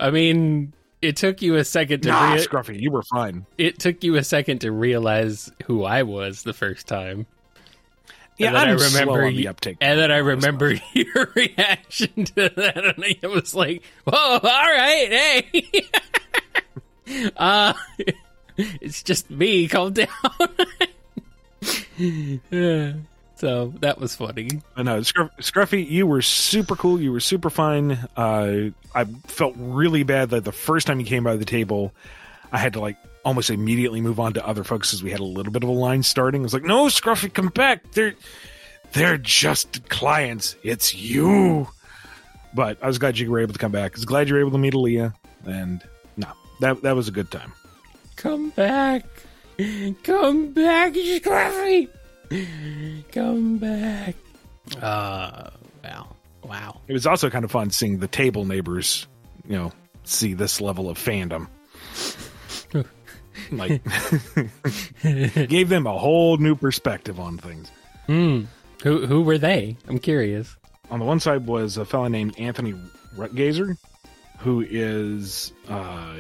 [0.01, 0.73] I mean,
[1.03, 4.17] it took you a second to nah rea- scruffy you were fun it took you
[4.17, 7.27] a second to realize who I was the first time.
[8.39, 11.31] yeah And i'm I remember slow on you- the uptake And then I remember your
[11.35, 15.87] reaction to that, and it was like, "Whoa, all right, hey,
[17.37, 17.75] uh,
[18.57, 19.69] it's just me.
[19.69, 20.09] Calm down."
[23.45, 24.63] So that was funny.
[24.75, 26.99] But no, Scruff, Scruffy, you were super cool.
[26.99, 28.09] You were super fun.
[28.17, 31.93] Uh, I felt really bad that the first time you came by the table,
[32.51, 35.25] I had to like almost immediately move on to other folks because we had a
[35.25, 36.41] little bit of a line starting.
[36.41, 37.93] I was like, no, Scruffy, come back.
[37.93, 38.15] They're
[38.93, 40.57] they're just clients.
[40.63, 41.69] It's you.
[42.55, 43.93] But I was glad you were able to come back.
[43.93, 45.13] I was glad you were able to meet Aleah.
[45.45, 45.83] And
[46.17, 46.29] no,
[46.61, 47.53] that that was a good time.
[48.17, 49.05] Come back.
[50.03, 51.91] Come back, Scruffy.
[53.13, 54.17] Come back.
[54.81, 55.51] Uh,
[55.83, 56.09] wow.
[56.43, 56.81] Wow.
[56.89, 59.07] It was also kind of fun seeing the table neighbors,
[59.47, 59.73] you know,
[60.05, 61.49] see this level of fandom.
[63.53, 63.83] like,
[65.49, 67.71] gave them a whole new perspective on things.
[68.07, 68.43] Hmm.
[68.83, 69.77] Who who were they?
[69.89, 70.57] I'm curious.
[70.91, 72.75] On the one side was a fella named Anthony
[73.17, 73.79] Rutgazer,
[74.39, 76.19] who is uh,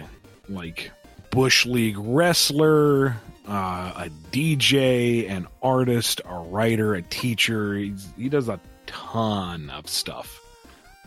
[0.48, 0.90] like
[1.30, 3.16] bush league wrestler,
[3.48, 7.74] uh, a DJ, an artist, a writer, a teacher.
[7.76, 10.40] He's, he does a ton of stuff.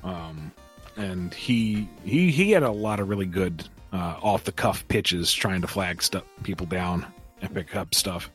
[0.03, 0.51] Um,
[0.95, 5.31] and he he he had a lot of really good uh, off the cuff pitches
[5.33, 7.05] trying to flag stuff people down
[7.41, 8.29] and pick up stuff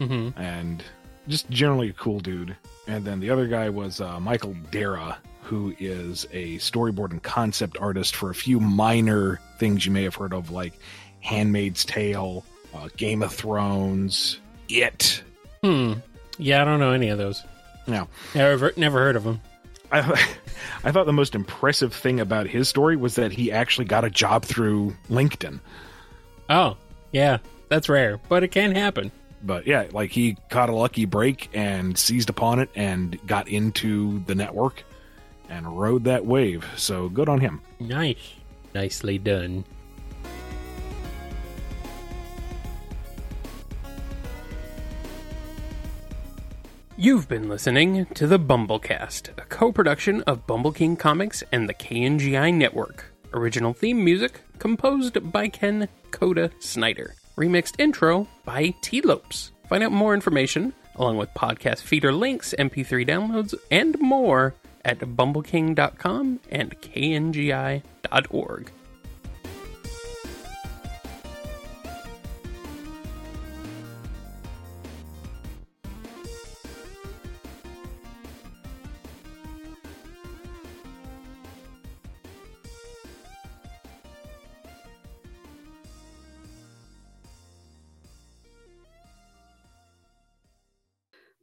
[0.00, 0.38] Mm-hmm.
[0.40, 0.82] and
[1.28, 2.56] just generally a cool dude.
[2.86, 7.78] And then the other guy was uh, Michael Dara, who is a storyboard and concept
[7.80, 10.74] artist for a few minor things you may have heard of, like
[11.20, 12.44] Handmaid's Tale,
[12.74, 15.22] uh, Game of Thrones, It.
[15.62, 15.94] Hmm.
[16.38, 17.42] Yeah, I don't know any of those.
[17.86, 19.40] No, Never never heard of them.
[19.92, 20.00] I,
[20.84, 24.10] I thought the most impressive thing about his story was that he actually got a
[24.10, 25.60] job through LinkedIn.
[26.48, 26.76] Oh,
[27.12, 29.10] yeah, that's rare, but it can happen.
[29.42, 34.20] But yeah, like he caught a lucky break and seized upon it and got into
[34.26, 34.82] the network
[35.50, 36.66] and rode that wave.
[36.76, 37.60] So good on him.
[37.78, 38.34] Nice,
[38.74, 39.64] nicely done.
[46.96, 52.54] You've been listening to the BumbleKast, a co-production of Bumble King Comics and the KNGI
[52.54, 53.12] Network.
[53.32, 57.16] Original theme music composed by Ken Coda Snyder.
[57.36, 59.50] Remixed intro by Tee Lopes.
[59.68, 66.38] Find out more information, along with podcast feeder links, MP3 downloads, and more at bumbleking.com
[66.52, 68.70] and kngi.org.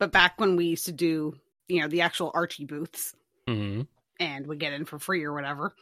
[0.01, 1.35] But back when we used to do,
[1.67, 3.13] you know, the actual Archie booths
[3.47, 3.81] Mm-hmm.
[4.19, 5.73] and would get in for free or whatever,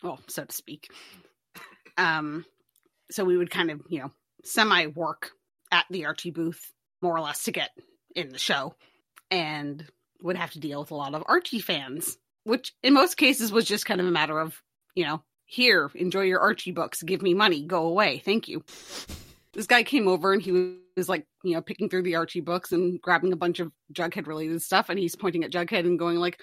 [0.00, 0.90] well, so to speak.
[1.98, 2.44] Um,
[3.10, 4.12] so we would kind of, you know,
[4.44, 5.32] semi work
[5.72, 6.72] at the Archie booth
[7.02, 7.70] more or less to get
[8.14, 8.76] in the show
[9.30, 9.84] and
[10.22, 13.64] would have to deal with a lot of Archie fans, which in most cases was
[13.64, 14.62] just kind of a matter of,
[14.94, 18.62] you know, here, enjoy your Archie books, give me money, go away, thank you.
[19.54, 22.72] This guy came over and he was like, you know, picking through the Archie books
[22.72, 26.18] and grabbing a bunch of Jughead related stuff, and he's pointing at Jughead and going
[26.18, 26.40] like,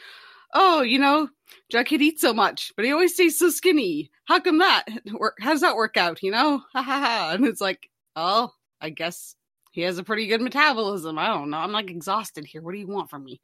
[0.53, 1.29] "Oh, you know,
[1.71, 4.09] Jughead eats so much, but he always stays so skinny.
[4.25, 4.85] How come that?
[5.39, 6.23] How does that work out?
[6.23, 6.61] You know?
[6.73, 9.35] Ha ha ha!" And it's like, "Oh, I guess
[9.71, 11.17] he has a pretty good metabolism.
[11.17, 11.57] I don't know.
[11.57, 12.61] I'm like exhausted here.
[12.61, 13.41] What do you want from me?"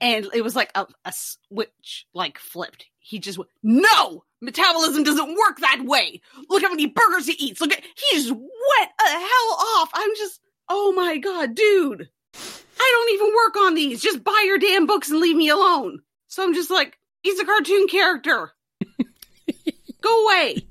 [0.00, 2.86] And it was like a, a switch, like flipped.
[3.00, 6.20] He just went, "No, metabolism doesn't work that way.
[6.48, 7.60] Look how many burgers he eats.
[7.60, 9.90] Look at he just went the hell off.
[9.92, 12.08] I'm just, oh my god, dude.
[12.34, 14.00] I don't even work on these.
[14.00, 16.00] Just buy your damn books and leave me alone.
[16.28, 18.52] So I'm just like, he's a cartoon character.
[20.00, 20.66] Go away.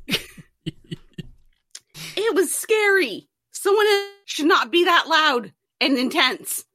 [2.17, 3.27] it was scary.
[3.51, 3.85] Someone
[4.25, 6.65] should not be that loud and intense.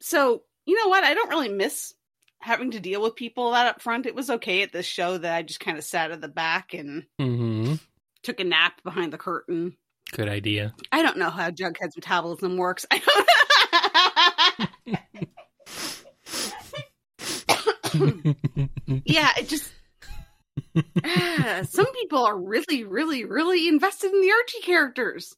[0.00, 1.02] So, you know what?
[1.02, 1.94] I don't really miss
[2.40, 4.04] having to deal with people that up front.
[4.06, 6.74] It was okay at this show that I just kind of sat at the back
[6.74, 7.74] and Mm-hmm.
[8.22, 9.76] took a nap behind the curtain.
[10.12, 10.74] Good idea.
[10.92, 12.84] I don't know how Jughead's metabolism works.
[12.90, 13.28] I don't.
[19.04, 19.72] yeah, it just.
[21.04, 25.34] Ah, some people are really, really, really invested in the Archie characters.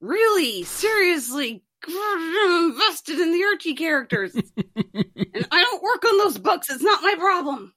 [0.00, 4.34] Really, seriously invested in the Archie characters.
[4.56, 6.70] and I don't work on those books.
[6.70, 7.74] It's not my problem.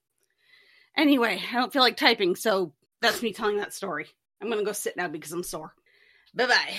[0.98, 4.08] Anyway, I don't feel like typing, so that's me telling that story.
[4.42, 5.74] I'm going to go sit now because I'm sore.
[6.34, 6.74] Bye bye.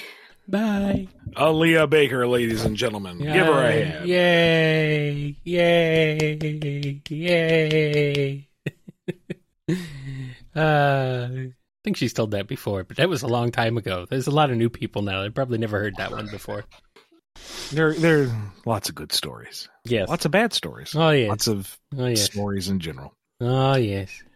[0.48, 1.08] Bye.
[1.36, 3.18] Aleah Baker, ladies and gentlemen.
[3.18, 4.08] Give her a hand.
[4.08, 5.36] Yay!
[5.44, 7.00] Yay!
[7.08, 8.48] Yay!
[10.56, 11.52] uh, I
[11.84, 14.06] think she's told that before, but that was a long time ago.
[14.08, 15.22] There's a lot of new people now.
[15.22, 16.64] They probably never heard that one before.
[17.70, 18.30] There, there are
[18.66, 19.68] lots of good stories.
[19.84, 20.08] Yes.
[20.08, 20.94] Lots of bad stories.
[20.94, 21.28] Oh yes.
[21.28, 22.22] Lots of Oh yes.
[22.22, 23.14] stories in general.
[23.40, 24.22] Oh yes.